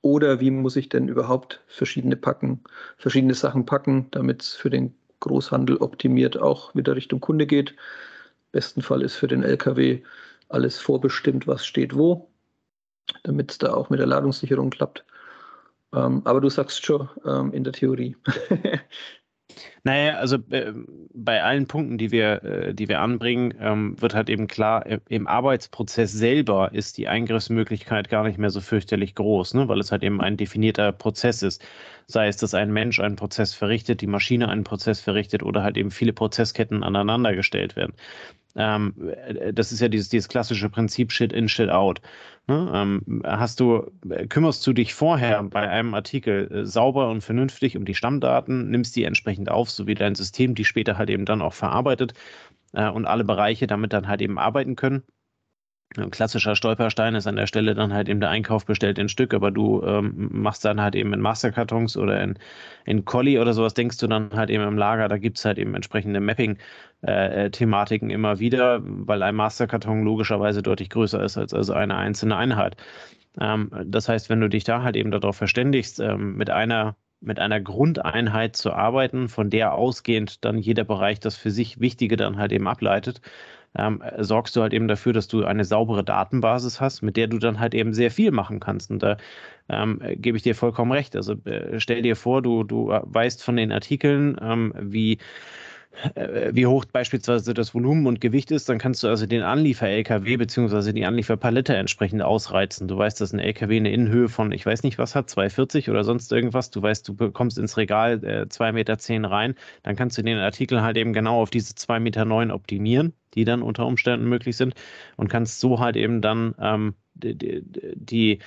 Oder 0.03 0.39
wie 0.39 0.51
muss 0.51 0.75
ich 0.75 0.89
denn 0.89 1.07
überhaupt 1.07 1.61
verschiedene 1.65 2.15
packen, 2.15 2.61
verschiedene 2.97 3.33
Sachen 3.33 3.65
packen, 3.65 4.05
damit 4.11 4.43
es 4.43 4.53
für 4.53 4.69
den 4.69 4.93
Großhandel 5.21 5.77
optimiert 5.77 6.37
auch 6.37 6.75
wieder 6.75 6.95
Richtung 6.95 7.21
Kunde 7.21 7.47
geht. 7.47 7.75
Besten 8.51 8.81
Fall 8.81 9.01
ist 9.01 9.15
für 9.15 9.27
den 9.27 9.43
LKW 9.43 10.01
alles 10.49 10.79
vorbestimmt, 10.79 11.47
was 11.47 11.65
steht 11.65 11.95
wo, 11.95 12.29
damit 13.23 13.51
es 13.51 13.57
da 13.57 13.73
auch 13.73 13.89
mit 13.89 13.99
der 13.99 14.07
Ladungssicherung 14.07 14.69
klappt. 14.69 15.05
Ähm, 15.93 16.21
aber 16.25 16.41
du 16.41 16.49
sagst 16.49 16.85
schon 16.85 17.09
ähm, 17.25 17.53
in 17.53 17.63
der 17.63 17.73
Theorie. 17.73 18.17
Naja, 19.83 20.17
also 20.17 20.37
äh, 20.51 20.73
bei 21.13 21.41
allen 21.41 21.65
Punkten, 21.65 21.97
die 21.97 22.11
wir, 22.11 22.43
äh, 22.43 22.73
die 22.73 22.87
wir 22.87 23.01
anbringen, 23.01 23.53
ähm, 23.59 23.99
wird 23.99 24.13
halt 24.13 24.29
eben 24.29 24.45
klar, 24.45 24.85
äh, 24.85 24.99
im 25.09 25.25
Arbeitsprozess 25.25 26.11
selber 26.11 26.71
ist 26.71 26.99
die 26.99 27.07
Eingriffsmöglichkeit 27.07 28.07
gar 28.07 28.23
nicht 28.23 28.37
mehr 28.37 28.51
so 28.51 28.61
fürchterlich 28.61 29.15
groß, 29.15 29.55
ne? 29.55 29.67
weil 29.67 29.79
es 29.79 29.91
halt 29.91 30.03
eben 30.03 30.21
ein 30.21 30.37
definierter 30.37 30.91
Prozess 30.91 31.41
ist. 31.41 31.65
Sei 32.05 32.27
es, 32.27 32.37
dass 32.37 32.53
ein 32.53 32.71
Mensch 32.71 32.99
einen 32.99 33.15
Prozess 33.15 33.55
verrichtet, 33.55 34.01
die 34.01 34.07
Maschine 34.07 34.49
einen 34.49 34.63
Prozess 34.65 34.99
verrichtet 34.99 35.41
oder 35.41 35.63
halt 35.63 35.77
eben 35.77 35.89
viele 35.89 36.13
Prozessketten 36.13 36.83
aneinandergestellt 36.83 37.75
werden. 37.75 37.93
Ähm, 38.55 38.93
äh, 39.25 39.53
das 39.53 39.71
ist 39.71 39.79
ja 39.79 39.87
dieses, 39.87 40.09
dieses 40.09 40.29
klassische 40.29 40.69
Prinzip 40.69 41.11
Shit 41.11 41.33
in, 41.33 41.49
Shit 41.49 41.69
out. 41.69 42.01
Ne? 42.47 42.71
Ähm, 42.73 43.21
hast 43.25 43.59
du, 43.59 43.91
äh, 44.09 44.27
kümmerst 44.27 44.65
du 44.65 44.73
dich 44.73 44.93
vorher 44.93 45.41
bei 45.43 45.69
einem 45.69 45.93
Artikel 45.93 46.51
äh, 46.51 46.65
sauber 46.65 47.09
und 47.09 47.21
vernünftig 47.21 47.77
um 47.77 47.85
die 47.85 47.95
Stammdaten, 47.95 48.69
nimmst 48.69 48.95
die 48.95 49.03
entsprechend 49.03 49.49
auf, 49.49 49.69
so 49.75 49.87
wie 49.87 49.95
dein 49.95 50.15
System 50.15 50.55
die 50.55 50.65
später 50.65 50.97
halt 50.97 51.09
eben 51.09 51.25
dann 51.25 51.41
auch 51.41 51.53
verarbeitet 51.53 52.13
äh, 52.73 52.89
und 52.89 53.05
alle 53.05 53.23
Bereiche 53.23 53.67
damit 53.67 53.93
dann 53.93 54.07
halt 54.07 54.21
eben 54.21 54.39
arbeiten 54.39 54.75
können 54.75 55.03
ein 55.97 56.09
klassischer 56.09 56.55
Stolperstein 56.55 57.15
ist 57.15 57.27
an 57.27 57.35
der 57.35 57.47
Stelle 57.47 57.75
dann 57.75 57.93
halt 57.93 58.07
eben 58.07 58.21
der 58.21 58.29
Einkauf 58.29 58.65
bestellt 58.65 58.97
in 58.97 59.09
Stück, 59.09 59.33
aber 59.33 59.51
du 59.51 59.83
ähm, 59.83 60.29
machst 60.31 60.63
dann 60.63 60.79
halt 60.79 60.95
eben 60.95 61.11
in 61.13 61.19
Masterkartons 61.19 61.97
oder 61.97 62.21
in, 62.21 62.39
in 62.85 63.03
Colli 63.03 63.39
oder 63.39 63.53
sowas, 63.53 63.73
denkst 63.73 63.97
du 63.97 64.07
dann 64.07 64.31
halt 64.33 64.49
eben 64.49 64.63
im 64.63 64.77
Lager, 64.77 65.07
da 65.09 65.17
gibt 65.17 65.37
es 65.37 65.45
halt 65.45 65.57
eben 65.57 65.75
entsprechende 65.75 66.21
Mapping-Thematiken 66.21 68.09
äh, 68.09 68.13
immer 68.13 68.39
wieder, 68.39 68.79
weil 68.83 69.21
ein 69.21 69.35
Masterkarton 69.35 70.03
logischerweise 70.03 70.61
deutlich 70.61 70.89
größer 70.89 71.21
ist 71.23 71.37
als 71.37 71.53
also 71.53 71.73
eine 71.73 71.97
einzelne 71.97 72.37
Einheit. 72.37 72.77
Ähm, 73.39 73.71
das 73.85 74.07
heißt, 74.07 74.29
wenn 74.29 74.39
du 74.41 74.49
dich 74.49 74.63
da 74.63 74.83
halt 74.83 74.95
eben 74.95 75.11
darauf 75.11 75.35
verständigst, 75.35 75.99
ähm, 75.99 76.37
mit 76.37 76.49
einer 76.49 76.95
mit 77.21 77.39
einer 77.39 77.61
Grundeinheit 77.61 78.55
zu 78.55 78.73
arbeiten, 78.73 79.29
von 79.29 79.49
der 79.49 79.73
ausgehend 79.73 80.43
dann 80.43 80.57
jeder 80.57 80.83
Bereich 80.83 81.19
das 81.19 81.35
für 81.35 81.51
sich 81.51 81.79
Wichtige 81.79 82.17
dann 82.17 82.37
halt 82.37 82.51
eben 82.51 82.67
ableitet, 82.67 83.21
ähm, 83.77 84.03
sorgst 84.19 84.55
du 84.55 84.61
halt 84.61 84.73
eben 84.73 84.87
dafür, 84.87 85.13
dass 85.13 85.27
du 85.27 85.45
eine 85.45 85.63
saubere 85.63 86.03
Datenbasis 86.03 86.81
hast, 86.81 87.01
mit 87.01 87.15
der 87.15 87.27
du 87.27 87.37
dann 87.37 87.59
halt 87.59 87.73
eben 87.73 87.93
sehr 87.93 88.11
viel 88.11 88.31
machen 88.31 88.59
kannst. 88.59 88.91
Und 88.91 89.01
da 89.01 89.17
ähm, 89.69 90.01
gebe 90.15 90.35
ich 90.35 90.43
dir 90.43 90.55
vollkommen 90.55 90.91
recht. 90.91 91.15
Also 91.15 91.33
äh, 91.45 91.79
stell 91.79 92.01
dir 92.01 92.15
vor, 92.15 92.41
du, 92.41 92.63
du 92.63 92.87
weißt 92.89 93.43
von 93.43 93.55
den 93.55 93.71
Artikeln, 93.71 94.35
ähm, 94.41 94.73
wie 94.77 95.13
äh, 95.13 95.17
wie 96.51 96.65
hoch 96.65 96.85
beispielsweise 96.85 97.53
das 97.53 97.73
Volumen 97.73 98.07
und 98.07 98.21
Gewicht 98.21 98.51
ist, 98.51 98.69
dann 98.69 98.77
kannst 98.77 99.03
du 99.03 99.07
also 99.07 99.25
den 99.25 99.43
Anliefer-LKW 99.43 100.37
bzw. 100.37 100.93
die 100.93 101.05
Anlieferpalette 101.05 101.75
entsprechend 101.75 102.21
ausreizen. 102.21 102.87
Du 102.87 102.97
weißt, 102.97 103.19
dass 103.19 103.33
ein 103.33 103.39
LKW 103.39 103.77
eine 103.77 103.91
Innenhöhe 103.91 104.29
von, 104.29 104.51
ich 104.51 104.65
weiß 104.65 104.83
nicht 104.83 104.97
was 104.97 105.15
hat, 105.15 105.29
240 105.29 105.89
oder 105.89 106.03
sonst 106.03 106.31
irgendwas. 106.31 106.71
Du 106.71 106.81
weißt, 106.81 107.07
du 107.07 107.15
bekommst 107.15 107.57
ins 107.57 107.77
Regal 107.77 108.23
äh, 108.23 108.45
2,10 108.49 108.71
Meter 108.71 109.29
rein. 109.29 109.55
Dann 109.83 109.95
kannst 109.95 110.17
du 110.17 110.23
den 110.23 110.37
Artikel 110.37 110.81
halt 110.81 110.97
eben 110.97 111.13
genau 111.13 111.41
auf 111.41 111.49
diese 111.49 111.73
2,9 111.73 111.99
Meter 111.99 112.55
optimieren, 112.55 113.13
die 113.33 113.45
dann 113.45 113.61
unter 113.61 113.85
Umständen 113.85 114.27
möglich 114.27 114.57
sind 114.57 114.73
und 115.17 115.27
kannst 115.27 115.59
so 115.59 115.79
halt 115.79 115.95
eben 115.97 116.21
dann 116.21 116.55
ähm, 116.59 116.95
die, 117.13 117.37
die, 117.37 117.63
die 117.95 118.31
äh, 118.33 118.39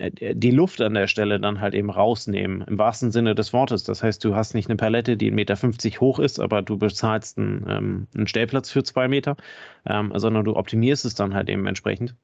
die 0.00 0.50
Luft 0.50 0.80
an 0.80 0.94
der 0.94 1.06
Stelle 1.06 1.40
dann 1.40 1.60
halt 1.60 1.74
eben 1.74 1.90
rausnehmen, 1.90 2.62
im 2.62 2.78
wahrsten 2.78 3.10
Sinne 3.10 3.34
des 3.34 3.52
Wortes. 3.52 3.84
Das 3.84 4.02
heißt, 4.02 4.24
du 4.24 4.34
hast 4.34 4.54
nicht 4.54 4.68
eine 4.68 4.76
Palette, 4.76 5.16
die 5.16 5.32
1,50 5.32 5.34
Meter 5.34 6.00
hoch 6.00 6.18
ist, 6.18 6.38
aber 6.38 6.62
du 6.62 6.78
bezahlst 6.78 7.38
einen, 7.38 7.66
ähm, 7.68 8.06
einen 8.14 8.26
Stellplatz 8.26 8.70
für 8.70 8.82
zwei 8.84 9.08
Meter, 9.08 9.36
ähm, 9.86 10.12
sondern 10.14 10.44
du 10.44 10.56
optimierst 10.56 11.04
es 11.04 11.14
dann 11.14 11.34
halt 11.34 11.48
eben 11.48 11.66
entsprechend 11.66 12.14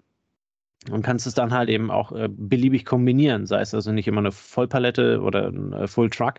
und 0.90 1.02
kannst 1.02 1.26
es 1.26 1.34
dann 1.34 1.52
halt 1.52 1.68
eben 1.68 1.90
auch 1.90 2.12
äh, 2.12 2.28
beliebig 2.30 2.84
kombinieren, 2.84 3.46
sei 3.46 3.60
es 3.60 3.74
also 3.74 3.92
nicht 3.92 4.08
immer 4.08 4.20
eine 4.20 4.32
Vollpalette 4.32 5.20
oder 5.20 5.48
ein 5.48 5.72
äh, 5.72 5.86
Full 5.86 6.10
Truck, 6.10 6.34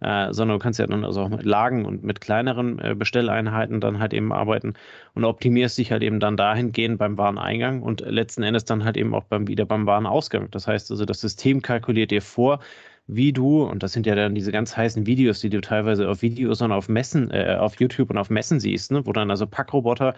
äh, 0.00 0.32
sondern 0.32 0.58
du 0.58 0.62
kannst 0.62 0.78
ja 0.78 0.86
dann 0.86 1.04
also 1.04 1.22
auch 1.22 1.28
mit 1.28 1.44
Lagen 1.44 1.86
und 1.86 2.04
mit 2.04 2.20
kleineren 2.20 2.78
äh, 2.78 2.94
Bestelleinheiten 2.94 3.80
dann 3.80 3.98
halt 3.98 4.12
eben 4.12 4.32
arbeiten 4.32 4.74
und 5.14 5.24
optimierst 5.24 5.78
dich 5.78 5.92
halt 5.92 6.02
eben 6.02 6.20
dann 6.20 6.36
dahingehend 6.36 6.98
beim 6.98 7.16
Wareneingang 7.16 7.82
und 7.82 8.00
letzten 8.00 8.42
Endes 8.42 8.64
dann 8.64 8.84
halt 8.84 8.96
eben 8.96 9.14
auch 9.14 9.24
beim, 9.24 9.48
wieder 9.48 9.64
beim 9.64 9.86
Warenausgang. 9.86 10.50
Das 10.50 10.66
heißt 10.66 10.90
also, 10.90 11.04
das 11.04 11.20
System 11.20 11.62
kalkuliert 11.62 12.10
dir 12.10 12.22
vor, 12.22 12.60
wie 13.08 13.32
du, 13.32 13.62
und 13.62 13.82
das 13.82 13.92
sind 13.92 14.06
ja 14.06 14.14
dann 14.14 14.34
diese 14.34 14.50
ganz 14.52 14.76
heißen 14.76 15.06
Videos, 15.06 15.40
die 15.40 15.48
du 15.50 15.60
teilweise 15.60 16.08
auf 16.08 16.22
Videos 16.22 16.60
und 16.60 16.72
auf 16.72 16.88
Messen, 16.88 17.30
äh, 17.30 17.56
auf 17.58 17.78
YouTube 17.80 18.10
und 18.10 18.18
auf 18.18 18.30
Messen 18.30 18.58
siehst, 18.60 18.90
ne, 18.90 19.06
wo 19.06 19.12
dann 19.12 19.30
also 19.30 19.46
Packroboter 19.46 20.14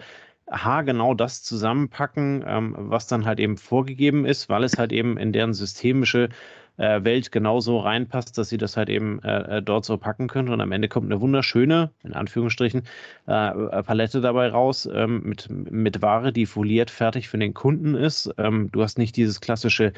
haargenau 0.51 1.13
das 1.13 1.43
zusammenpacken, 1.43 2.43
ähm, 2.47 2.75
was 2.77 3.07
dann 3.07 3.25
halt 3.25 3.39
eben 3.39 3.57
vorgegeben 3.57 4.25
ist, 4.25 4.49
weil 4.49 4.63
es 4.63 4.77
halt 4.77 4.91
eben 4.91 5.17
in 5.17 5.33
deren 5.33 5.53
systemische 5.53 6.29
äh, 6.77 7.03
Welt 7.03 7.31
genauso 7.31 7.79
reinpasst, 7.79 8.37
dass 8.37 8.49
sie 8.49 8.57
das 8.57 8.77
halt 8.77 8.89
eben 8.89 9.21
äh, 9.21 9.57
äh, 9.57 9.61
dort 9.61 9.85
so 9.85 9.97
packen 9.97 10.27
können. 10.27 10.49
Und 10.49 10.61
am 10.61 10.71
Ende 10.71 10.87
kommt 10.87 11.11
eine 11.11 11.21
wunderschöne, 11.21 11.91
in 12.03 12.13
Anführungsstrichen, 12.13 12.83
äh, 13.27 13.49
äh, 13.49 13.83
Palette 13.83 14.21
dabei 14.21 14.49
raus 14.49 14.89
ähm, 14.91 15.21
mit, 15.23 15.49
mit 15.49 16.01
Ware, 16.01 16.31
die 16.31 16.45
foliert 16.45 16.89
fertig 16.89 17.27
für 17.27 17.37
den 17.37 17.53
Kunden 17.53 17.95
ist. 17.95 18.33
Ähm, 18.37 18.69
du 18.71 18.81
hast 18.81 18.97
nicht 18.97 19.17
dieses 19.17 19.41
klassische 19.41 19.93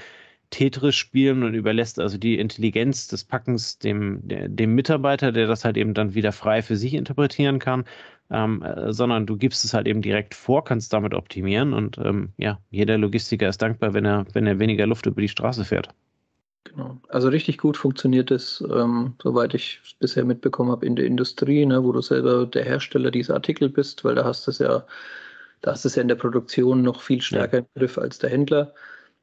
Tetris 0.50 0.96
spielen 0.96 1.44
und 1.44 1.54
überlässt 1.54 2.00
also 2.00 2.18
die 2.18 2.38
Intelligenz 2.38 3.08
des 3.08 3.24
Packens 3.24 3.78
dem, 3.78 4.20
dem 4.24 4.76
Mitarbeiter, 4.76 5.32
der 5.32 5.48
das 5.48 5.64
halt 5.64 5.78
eben 5.78 5.94
dann 5.94 6.14
wieder 6.14 6.34
frei 6.34 6.62
für 6.62 6.76
sich 6.76 6.94
interpretieren 6.94 7.60
kann, 7.60 7.86
ähm, 8.32 8.63
äh, 8.63 8.94
sondern 8.94 9.26
du 9.26 9.38
gibst 9.38 9.65
es 9.65 9.74
halt 9.74 9.88
eben 9.88 10.02
direkt 10.02 10.34
vor, 10.34 10.63
kannst 10.63 10.94
damit 10.94 11.13
optimieren 11.13 11.74
und 11.74 11.98
ähm, 11.98 12.30
ja, 12.38 12.60
jeder 12.70 12.98
Logistiker 12.98 13.50
ist 13.50 13.62
dankbar, 13.62 13.94
wenn 13.94 14.06
er, 14.06 14.26
wenn 14.34 14.48
er 14.48 14.60
weniger 14.60 14.88
Luft 14.88 15.06
über 15.06 15.22
die 15.22 15.28
Straße 15.28 15.65
fährt. 15.65 15.89
Genau. 16.63 16.98
Also 17.10 17.28
richtig 17.28 17.58
gut 17.58 17.76
funktioniert 17.76 18.32
es, 18.32 18.63
ähm, 18.72 19.15
soweit 19.22 19.54
ich 19.54 19.82
es 19.84 19.94
bisher 19.96 20.24
mitbekommen 20.24 20.72
habe, 20.72 20.86
in 20.86 20.96
der 20.96 21.06
Industrie, 21.06 21.65
ne, 21.65 21.84
wo 21.84 21.91
du 21.91 22.02
selber 22.02 22.46
der 22.46 22.63
Hersteller 22.63 23.12
dieser 23.12 23.34
Artikel 23.34 23.67
bist, 23.67 24.06
weil 24.06 24.15
da 24.15 24.24
hast 24.24 24.48
du 24.48 24.52
es 24.52 24.60
ja, 24.60 24.86
da 25.62 25.72
hast 25.72 25.84
du 25.84 25.89
es 25.89 25.96
ja 25.96 26.02
in 26.02 26.08
der 26.08 26.15
Produktion 26.15 26.82
noch 26.82 27.02
viel 27.02 27.22
stärker 27.22 27.58
ja. 27.58 27.63
im 27.63 27.80
Griff 27.80 27.98
als 27.98 28.20
der 28.20 28.30
Händler. 28.30 28.74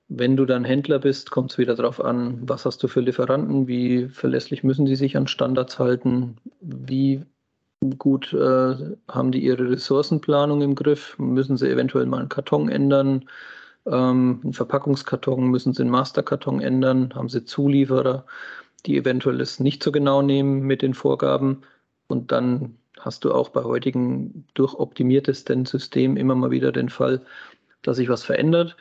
Wenn 0.09 0.37
du 0.37 0.45
dann 0.45 0.65
Händler 0.65 0.99
bist, 0.99 1.31
kommt 1.31 1.53
es 1.53 1.59
wieder 1.59 1.75
darauf 1.75 2.03
an, 2.03 2.39
was 2.49 2.65
hast 2.67 2.83
du 2.83 2.89
für 2.89 3.01
Lieferanten, 3.01 3.69
wie 3.69 4.09
verlässlich 4.09 4.65
müssen 4.65 4.87
sie 4.87 4.97
sich 4.97 5.17
an 5.17 5.27
Standards 5.27 5.79
halten, 5.79 6.37
wie 6.61 7.25
gut 7.99 8.33
äh, 8.33 8.97
haben 9.09 9.33
die 9.33 9.45
ihre 9.45 9.71
Ressourcenplanung 9.71 10.63
im 10.63 10.75
Griff, 10.75 11.19
müssen 11.19 11.57
sie 11.57 11.71
eventuell 11.71 12.07
mal 12.07 12.21
einen 12.21 12.29
Karton 12.29 12.69
ändern, 12.69 13.29
ähm, 13.87 14.41
einen 14.43 14.53
Verpackungskarton 14.53 15.49
müssen 15.49 15.75
sie 15.75 15.83
einen 15.83 15.91
Masterkarton 15.91 16.61
ändern, 16.61 17.15
haben 17.15 17.29
sie 17.29 17.45
Zulieferer, 17.45 18.27
die 18.87 18.97
eventuell 18.97 19.41
es 19.41 19.61
nicht 19.61 19.83
so 19.83 19.93
genau 19.93 20.23
nehmen 20.23 20.61
mit 20.63 20.83
den 20.83 20.95
Vorgaben. 20.95 21.63
Und 22.09 22.33
dann 22.33 22.77
hast 22.99 23.25
du 23.25 23.33
auch 23.33 23.51
bei 23.51 23.63
heutigen 23.65 24.47
durchoptimiertesten 24.55 25.67
Systemen 25.67 26.17
immer 26.17 26.35
mal 26.35 26.51
wieder 26.51 26.73
den 26.73 26.89
Fall, 26.89 27.23
dass 27.83 27.97
sich 27.97 28.09
was 28.09 28.25
verändert. 28.25 28.77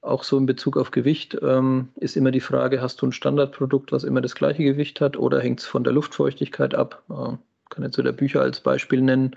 Auch 0.00 0.24
so 0.24 0.38
in 0.38 0.46
Bezug 0.46 0.76
auf 0.76 0.90
Gewicht 0.90 1.36
ähm, 1.42 1.88
ist 1.96 2.16
immer 2.16 2.30
die 2.30 2.40
Frage, 2.40 2.80
hast 2.80 3.02
du 3.02 3.06
ein 3.06 3.12
Standardprodukt, 3.12 3.92
was 3.92 4.04
immer 4.04 4.20
das 4.20 4.34
gleiche 4.34 4.62
Gewicht 4.64 5.00
hat 5.00 5.16
oder 5.16 5.40
hängt 5.40 5.60
es 5.60 5.66
von 5.66 5.84
der 5.84 5.92
Luftfeuchtigkeit 5.92 6.74
ab? 6.74 7.02
Äh, 7.10 7.36
kann 7.70 7.84
jetzt 7.84 7.98
wieder 7.98 8.12
Bücher 8.12 8.40
als 8.40 8.60
Beispiel 8.60 9.00
nennen. 9.00 9.36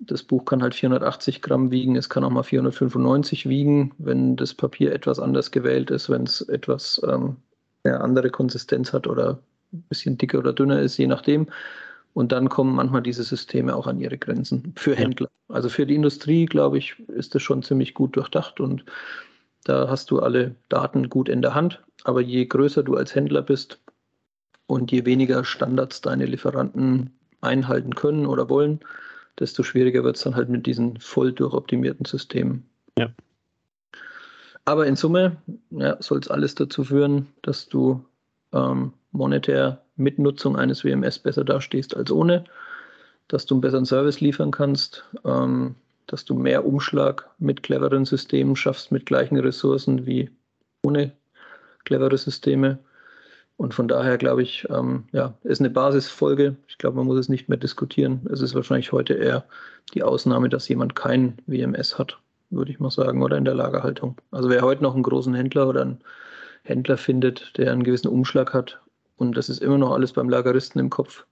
Das 0.00 0.22
Buch 0.22 0.44
kann 0.44 0.62
halt 0.62 0.74
480 0.74 1.42
Gramm 1.42 1.70
wiegen, 1.70 1.96
es 1.96 2.08
kann 2.08 2.24
auch 2.24 2.30
mal 2.30 2.42
495 2.42 3.48
wiegen, 3.48 3.92
wenn 3.98 4.36
das 4.36 4.54
Papier 4.54 4.92
etwas 4.92 5.20
anders 5.20 5.50
gewählt 5.50 5.90
ist, 5.90 6.10
wenn 6.10 6.24
es 6.24 6.40
etwas 6.42 7.00
ähm, 7.08 7.36
eine 7.84 8.00
andere 8.00 8.30
Konsistenz 8.30 8.92
hat 8.92 9.06
oder 9.06 9.38
ein 9.72 9.84
bisschen 9.88 10.18
dicker 10.18 10.38
oder 10.38 10.52
dünner 10.52 10.80
ist, 10.80 10.96
je 10.96 11.06
nachdem. 11.06 11.46
Und 12.14 12.30
dann 12.32 12.48
kommen 12.48 12.74
manchmal 12.74 13.02
diese 13.02 13.24
Systeme 13.24 13.74
auch 13.74 13.86
an 13.86 14.00
ihre 14.00 14.18
Grenzen 14.18 14.72
für 14.76 14.94
Händler. 14.94 15.28
Ja. 15.48 15.56
Also 15.56 15.68
für 15.68 15.84
die 15.84 15.96
Industrie, 15.96 16.46
glaube 16.46 16.78
ich, 16.78 16.98
ist 17.08 17.34
das 17.34 17.42
schon 17.42 17.62
ziemlich 17.62 17.92
gut 17.92 18.16
durchdacht 18.16 18.60
und 18.60 18.84
da 19.64 19.88
hast 19.88 20.10
du 20.10 20.20
alle 20.20 20.54
Daten 20.68 21.08
gut 21.08 21.28
in 21.28 21.42
der 21.42 21.54
Hand. 21.54 21.82
Aber 22.04 22.20
je 22.20 22.44
größer 22.46 22.82
du 22.82 22.96
als 22.96 23.14
Händler 23.14 23.42
bist 23.42 23.80
und 24.66 24.92
je 24.92 25.04
weniger 25.04 25.44
Standards 25.44 26.02
deine 26.02 26.26
Lieferanten 26.26 27.18
einhalten 27.44 27.94
können 27.94 28.26
oder 28.26 28.48
wollen, 28.48 28.80
desto 29.38 29.62
schwieriger 29.62 30.04
wird 30.04 30.16
es 30.16 30.22
dann 30.22 30.36
halt 30.36 30.48
mit 30.48 30.66
diesen 30.66 30.98
voll 30.98 31.32
durchoptimierten 31.32 32.04
Systemen. 32.04 32.68
Ja. 32.98 33.10
Aber 34.64 34.86
in 34.86 34.96
Summe 34.96 35.36
ja, 35.70 35.96
soll 36.00 36.18
es 36.18 36.28
alles 36.28 36.54
dazu 36.54 36.84
führen, 36.84 37.26
dass 37.42 37.68
du 37.68 38.04
ähm, 38.52 38.92
monetär 39.12 39.82
mit 39.96 40.18
Nutzung 40.18 40.56
eines 40.56 40.84
WMS 40.84 41.18
besser 41.18 41.44
dastehst 41.44 41.96
als 41.96 42.10
ohne, 42.10 42.44
dass 43.28 43.46
du 43.46 43.54
einen 43.54 43.60
besseren 43.60 43.84
Service 43.84 44.20
liefern 44.20 44.50
kannst, 44.50 45.04
ähm, 45.24 45.74
dass 46.06 46.24
du 46.24 46.34
mehr 46.34 46.66
Umschlag 46.66 47.28
mit 47.38 47.62
cleveren 47.62 48.04
Systemen 48.04 48.56
schaffst, 48.56 48.92
mit 48.92 49.06
gleichen 49.06 49.38
Ressourcen 49.38 50.06
wie 50.06 50.30
ohne 50.82 51.12
clevere 51.84 52.18
Systeme. 52.18 52.78
Und 53.56 53.72
von 53.72 53.86
daher 53.86 54.18
glaube 54.18 54.42
ich, 54.42 54.66
ähm, 54.68 55.04
ja, 55.12 55.34
ist 55.44 55.60
eine 55.60 55.70
Basisfolge. 55.70 56.56
Ich 56.66 56.78
glaube, 56.78 56.96
man 56.96 57.06
muss 57.06 57.18
es 57.18 57.28
nicht 57.28 57.48
mehr 57.48 57.58
diskutieren. 57.58 58.26
Es 58.30 58.40
ist 58.40 58.54
wahrscheinlich 58.54 58.92
heute 58.92 59.14
eher 59.14 59.44
die 59.94 60.02
Ausnahme, 60.02 60.48
dass 60.48 60.68
jemand 60.68 60.96
kein 60.96 61.38
WMS 61.46 61.98
hat, 61.98 62.18
würde 62.50 62.72
ich 62.72 62.80
mal 62.80 62.90
sagen, 62.90 63.22
oder 63.22 63.36
in 63.36 63.44
der 63.44 63.54
Lagerhaltung. 63.54 64.16
Also 64.32 64.48
wer 64.48 64.62
heute 64.62 64.82
noch 64.82 64.94
einen 64.94 65.04
großen 65.04 65.34
Händler 65.34 65.68
oder 65.68 65.82
einen 65.82 66.00
Händler 66.62 66.96
findet, 66.96 67.56
der 67.56 67.72
einen 67.72 67.84
gewissen 67.84 68.08
Umschlag 68.08 68.52
hat, 68.52 68.80
und 69.16 69.36
das 69.36 69.48
ist 69.48 69.62
immer 69.62 69.78
noch 69.78 69.92
alles 69.92 70.12
beim 70.12 70.28
Lageristen 70.28 70.80
im 70.80 70.90
Kopf, 70.90 71.24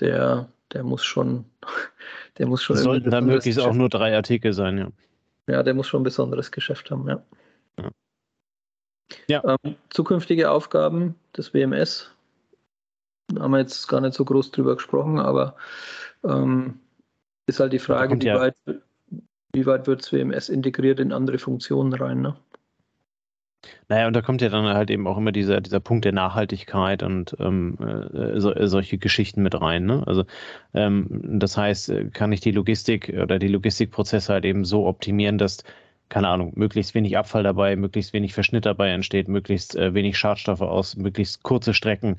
der, 0.00 0.48
der 0.72 0.84
muss 0.84 1.04
schon, 1.04 1.44
der 2.38 2.46
muss 2.46 2.62
schon. 2.62 2.76
Es 2.76 2.82
sollten 2.82 3.10
dann 3.10 3.26
möglichst 3.26 3.60
auch 3.60 3.74
nur 3.74 3.90
drei 3.90 4.14
Artikel 4.16 4.52
sein, 4.54 4.78
ja. 4.78 4.88
Ja, 5.46 5.62
der 5.62 5.74
muss 5.74 5.86
schon 5.86 6.00
ein 6.00 6.04
besonderes 6.04 6.50
Geschäft 6.50 6.90
haben, 6.90 7.08
ja. 7.08 7.22
Ja. 9.28 9.42
Ähm, 9.44 9.76
zukünftige 9.90 10.50
Aufgaben 10.50 11.14
des 11.36 11.54
WMS. 11.54 12.10
Da 13.28 13.42
haben 13.42 13.52
wir 13.52 13.58
jetzt 13.58 13.86
gar 13.88 14.00
nicht 14.00 14.14
so 14.14 14.24
groß 14.24 14.50
drüber 14.50 14.76
gesprochen, 14.76 15.18
aber 15.18 15.56
ähm, 16.24 16.80
ist 17.46 17.60
halt 17.60 17.72
die 17.72 17.78
Frage, 17.78 18.20
wie, 18.20 18.26
ja. 18.26 18.40
weit, 18.40 18.56
wie 19.52 19.66
weit 19.66 19.86
wird 19.86 20.02
das 20.02 20.12
WMS 20.12 20.48
integriert 20.48 21.00
in 21.00 21.12
andere 21.12 21.38
Funktionen 21.38 21.92
rein. 21.92 22.20
Ne? 22.20 22.36
Naja, 23.88 24.06
und 24.06 24.14
da 24.14 24.22
kommt 24.22 24.42
ja 24.42 24.48
dann 24.48 24.66
halt 24.66 24.90
eben 24.90 25.06
auch 25.06 25.16
immer 25.16 25.32
dieser, 25.32 25.60
dieser 25.60 25.80
Punkt 25.80 26.04
der 26.04 26.12
Nachhaltigkeit 26.12 27.02
und 27.02 27.36
ähm, 27.40 27.76
äh, 27.80 28.38
so, 28.38 28.54
äh, 28.54 28.68
solche 28.68 28.98
Geschichten 28.98 29.42
mit 29.42 29.60
rein. 29.60 29.84
Ne? 29.86 30.04
Also 30.06 30.24
ähm, 30.74 31.38
das 31.38 31.56
heißt, 31.56 31.88
äh, 31.90 32.04
kann 32.10 32.32
ich 32.32 32.40
die 32.40 32.52
Logistik 32.52 33.12
oder 33.20 33.38
die 33.38 33.48
Logistikprozesse 33.48 34.32
halt 34.32 34.44
eben 34.44 34.64
so 34.64 34.86
optimieren, 34.86 35.38
dass 35.38 35.64
keine 36.08 36.28
Ahnung, 36.28 36.52
möglichst 36.56 36.94
wenig 36.94 37.16
Abfall 37.18 37.42
dabei, 37.42 37.76
möglichst 37.76 38.12
wenig 38.12 38.34
Verschnitt 38.34 38.66
dabei 38.66 38.90
entsteht, 38.90 39.28
möglichst 39.28 39.76
äh, 39.76 39.94
wenig 39.94 40.16
Schadstoffe 40.16 40.62
aus 40.62 40.96
möglichst 40.96 41.42
kurze 41.42 41.74
Strecken 41.74 42.16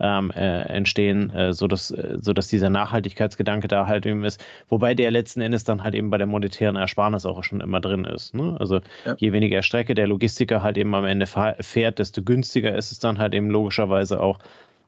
ähm, 0.00 0.30
äh, 0.32 0.62
entstehen, 0.62 1.30
äh, 1.30 1.52
sodass, 1.52 1.90
äh, 1.90 2.18
sodass 2.20 2.48
dieser 2.48 2.70
Nachhaltigkeitsgedanke 2.70 3.68
da 3.68 3.86
halt 3.86 4.06
eben 4.06 4.24
ist, 4.24 4.44
wobei 4.68 4.94
der 4.94 5.10
letzten 5.10 5.40
Endes 5.40 5.64
dann 5.64 5.82
halt 5.82 5.94
eben 5.94 6.10
bei 6.10 6.18
der 6.18 6.26
monetären 6.26 6.76
Ersparnis 6.76 7.26
auch 7.26 7.42
schon 7.44 7.60
immer 7.60 7.80
drin 7.80 8.04
ist. 8.04 8.34
Ne? 8.34 8.56
Also 8.58 8.80
ja. 9.04 9.14
je 9.18 9.32
weniger 9.32 9.62
Strecke 9.62 9.94
der 9.94 10.06
Logistiker 10.06 10.62
halt 10.62 10.76
eben 10.78 10.94
am 10.94 11.04
Ende 11.04 11.26
fährt, 11.26 11.98
desto 11.98 12.22
günstiger 12.22 12.76
ist 12.76 12.92
es 12.92 12.98
dann 12.98 13.18
halt 13.18 13.34
eben 13.34 13.50
logischerweise 13.50 14.20
auch. 14.20 14.38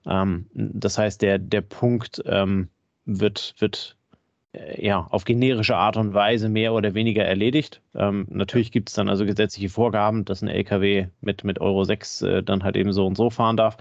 Ähm, 0.07 0.47
das 0.55 0.99
heißt, 0.99 1.23
der, 1.23 1.39
der 1.39 1.61
Punkt 1.61 2.23
ähm, 2.27 2.69
wird, 3.05 3.55
wird 3.59 3.97
ja, 4.77 5.07
auf 5.11 5.25
generische 5.25 5.77
Art 5.77 5.97
und 5.97 6.15
Weise 6.15 6.49
mehr 6.49 6.73
oder 6.73 6.95
weniger 6.95 7.25
erledigt. 7.25 7.81
Ähm, 7.95 8.27
natürlich 8.31 8.73
gibt 8.73 8.89
es 8.89 8.95
dann 8.95 9.09
also 9.09 9.25
gesetzliche 9.25 9.69
Vorgaben, 9.69 10.25
dass 10.25 10.43
ein 10.43 10.49
LKW 10.49 11.09
mit, 11.21 11.45
mit 11.45 11.61
Euro 11.61 11.85
6 11.85 12.23
äh, 12.23 12.43
dann 12.43 12.63
halt 12.63 12.77
eben 12.77 12.93
so 12.93 13.07
und 13.07 13.17
so 13.17 13.31
fahren 13.31 13.57
darf 13.57 13.77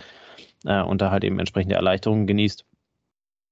äh, 0.65 0.81
und 0.81 1.01
da 1.01 1.11
halt 1.11 1.23
eben 1.23 1.39
entsprechende 1.39 1.75
Erleichterungen 1.75 2.27
genießt. 2.27 2.65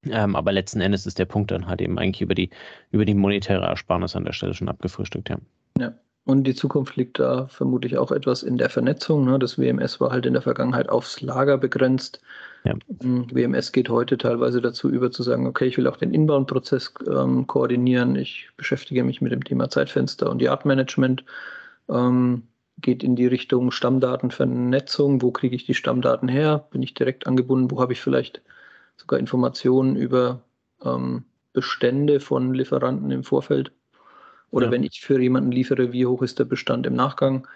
Ähm, 0.09 0.35
aber 0.35 0.51
letzten 0.51 0.81
Endes 0.81 1.05
ist 1.05 1.19
der 1.19 1.25
Punkt 1.25 1.51
dann 1.51 1.67
halt 1.67 1.81
eben 1.81 1.99
eigentlich 1.99 2.21
über 2.21 2.33
die, 2.33 2.49
über 2.89 3.05
die 3.05 3.13
monetäre 3.13 3.65
Ersparnis 3.65 4.15
an 4.15 4.25
der 4.25 4.33
Stelle 4.33 4.53
schon 4.53 4.69
abgefrühstückt, 4.69 5.29
ja. 5.29 5.37
Ja, 5.79 5.93
und 6.25 6.43
die 6.43 6.55
Zukunft 6.55 6.95
liegt 6.95 7.19
da 7.19 7.47
vermutlich 7.47 7.97
auch 7.97 8.11
etwas 8.11 8.43
in 8.43 8.57
der 8.57 8.69
Vernetzung. 8.69 9.25
Ne? 9.25 9.37
Das 9.39 9.57
WMS 9.57 9.99
war 9.99 10.11
halt 10.11 10.25
in 10.25 10.33
der 10.33 10.41
Vergangenheit 10.41 10.89
aufs 10.89 11.21
Lager 11.21 11.57
begrenzt. 11.57 12.21
Ja. 12.63 12.75
WMS 12.99 13.67
hm, 13.67 13.71
geht 13.71 13.89
heute 13.89 14.17
teilweise 14.17 14.61
dazu 14.61 14.89
über 14.89 15.11
zu 15.11 15.23
sagen, 15.23 15.47
okay, 15.47 15.65
ich 15.65 15.77
will 15.77 15.87
auch 15.87 15.97
den 15.97 16.13
Inbound-Prozess 16.13 16.93
ähm, 17.07 17.47
koordinieren. 17.47 18.15
Ich 18.15 18.49
beschäftige 18.55 19.03
mich 19.03 19.21
mit 19.21 19.31
dem 19.31 19.43
Thema 19.43 19.69
Zeitfenster 19.69 20.29
und 20.29 20.41
Yard-Management. 20.41 21.23
Ähm, 21.89 22.43
geht 22.79 23.03
in 23.03 23.15
die 23.15 23.27
Richtung 23.27 23.71
Stammdatenvernetzung. 23.71 25.21
Wo 25.21 25.31
kriege 25.31 25.55
ich 25.55 25.65
die 25.65 25.73
Stammdaten 25.73 26.27
her? 26.27 26.67
Bin 26.71 26.83
ich 26.83 26.93
direkt 26.93 27.27
angebunden? 27.27 27.71
Wo 27.71 27.81
habe 27.81 27.93
ich 27.93 28.01
vielleicht 28.01 28.41
sogar 28.95 29.19
Informationen 29.19 29.95
über 29.95 30.41
ähm, 30.83 31.25
Bestände 31.53 32.19
von 32.19 32.53
Lieferanten 32.53 33.11
im 33.11 33.23
Vorfeld? 33.23 33.71
Oder 34.51 34.67
ja. 34.67 34.71
wenn 34.71 34.83
ich 34.83 35.01
für 35.01 35.19
jemanden 35.19 35.51
liefere, 35.51 35.93
wie 35.93 36.05
hoch 36.05 36.21
ist 36.21 36.39
der 36.39 36.45
Bestand 36.45 36.85
im 36.85 36.95
Nachgang? 36.95 37.47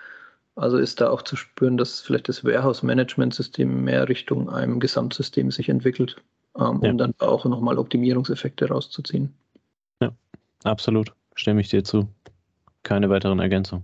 Also 0.56 0.78
ist 0.78 1.02
da 1.02 1.10
auch 1.10 1.22
zu 1.22 1.36
spüren, 1.36 1.78
dass 1.78 2.00
vielleicht 2.00 2.30
das 2.30 2.46
Warehouse-Management-System 2.46 3.84
mehr 3.84 4.08
Richtung 4.08 4.50
einem 4.50 4.80
Gesamtsystem 4.80 5.52
sich 5.52 5.68
entwickelt, 5.68 6.16
ähm, 6.58 6.80
ja. 6.82 6.92
um 6.92 6.98
dann 6.98 7.14
auch 7.20 7.44
nochmal 7.46 7.78
Optimierungseffekte 7.78 8.70
rauszuziehen. 8.70 9.34
Ja, 10.02 10.12
absolut. 10.64 11.12
Stimme 11.36 11.60
ich 11.60 11.68
dir 11.68 11.84
zu. 11.84 12.08
Keine 12.84 13.10
weiteren 13.10 13.40
Ergänzungen. 13.40 13.84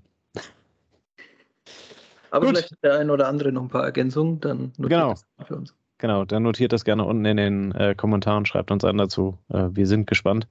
Aber 2.30 2.46
Gut. 2.46 2.58
vielleicht 2.58 2.84
der 2.84 2.98
ein 3.00 3.10
oder 3.10 3.28
andere 3.28 3.52
noch 3.52 3.64
ein 3.64 3.68
paar 3.68 3.84
Ergänzungen, 3.84 4.40
dann 4.40 4.72
notiert 4.78 4.90
genau. 4.90 5.10
das 5.10 5.48
für 5.48 5.56
uns. 5.56 5.76
Genau, 5.98 6.24
dann 6.24 6.44
notiert 6.44 6.72
das 6.72 6.86
gerne 6.86 7.04
unten 7.04 7.26
in 7.26 7.38
den 7.38 7.72
äh, 7.74 7.94
Kommentaren, 7.96 8.46
schreibt 8.46 8.72
uns 8.72 8.86
an 8.86 8.98
dazu. 8.98 9.38
Äh, 9.50 9.68
wir 9.72 9.86
sind 9.86 10.08
gespannt. 10.08 10.48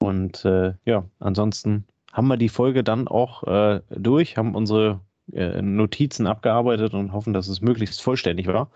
Und 0.00 0.44
äh, 0.44 0.74
ja, 0.84 1.04
ansonsten 1.20 1.86
haben 2.12 2.26
wir 2.26 2.36
die 2.36 2.48
Folge 2.48 2.82
dann 2.82 3.06
auch 3.06 3.44
äh, 3.44 3.80
durch, 3.90 4.36
haben 4.36 4.54
unsere 4.56 5.00
äh, 5.34 5.62
Notizen 5.62 6.26
abgearbeitet 6.26 6.94
und 6.94 7.12
hoffen, 7.12 7.32
dass 7.32 7.48
es 7.48 7.60
möglichst 7.60 8.02
vollständig 8.02 8.46
war. 8.46 8.70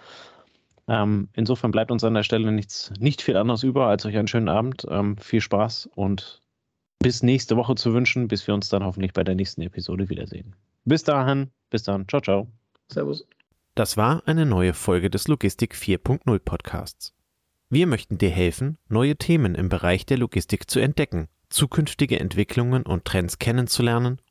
Ähm, 0.87 1.29
insofern 1.33 1.71
bleibt 1.71 1.90
uns 1.90 2.05
an 2.05 2.14
der 2.14 2.23
Stelle 2.23 2.53
nichts, 2.53 2.93
nicht 2.99 3.23
viel 3.23 3.37
anderes 3.37 3.62
über, 3.62 3.87
als 3.87 4.05
euch 4.05 4.17
einen 4.17 4.29
schönen 4.29 4.49
Abend, 4.49 4.87
ähm, 4.90 5.17
viel 5.17 5.40
Spaß 5.40 5.88
und 5.95 6.43
bis 6.99 7.23
nächste 7.23 7.57
Woche 7.57 7.75
zu 7.75 7.95
wünschen, 7.95 8.29
bis 8.29 8.47
wir 8.47 8.55
uns 8.55 8.69
dann 8.69 8.85
hoffentlich 8.85 9.12
bei 9.12 9.25
der 9.25 9.35
nächsten 9.35 9.62
Episode 9.62 10.09
wiedersehen. 10.09 10.55
Bis 10.85 11.03
dahin, 11.03 11.51
bis 11.71 11.83
dann, 11.83 12.07
ciao, 12.09 12.21
ciao. 12.21 12.47
Servus. 12.88 13.27
Das 13.75 13.97
war 13.97 14.23
eine 14.27 14.47
neue 14.47 14.75
Folge 14.75 15.11
des 15.11 15.27
Logistik 15.27 15.75
4.0 15.75 16.38
Podcasts. 16.38 17.14
Wir 17.71 17.87
möchten 17.87 18.19
dir 18.19 18.31
helfen, 18.31 18.77
neue 18.88 19.17
Themen 19.17 19.55
im 19.55 19.69
Bereich 19.69 20.07
der 20.07 20.19
Logistik 20.19 20.71
zu 20.71 20.81
entdecken 20.81 21.29
zukünftige 21.55 22.19
Entwicklungen 22.19 22.83
und 22.83 23.05
Trends 23.05 23.38
kennenzulernen 23.38 24.21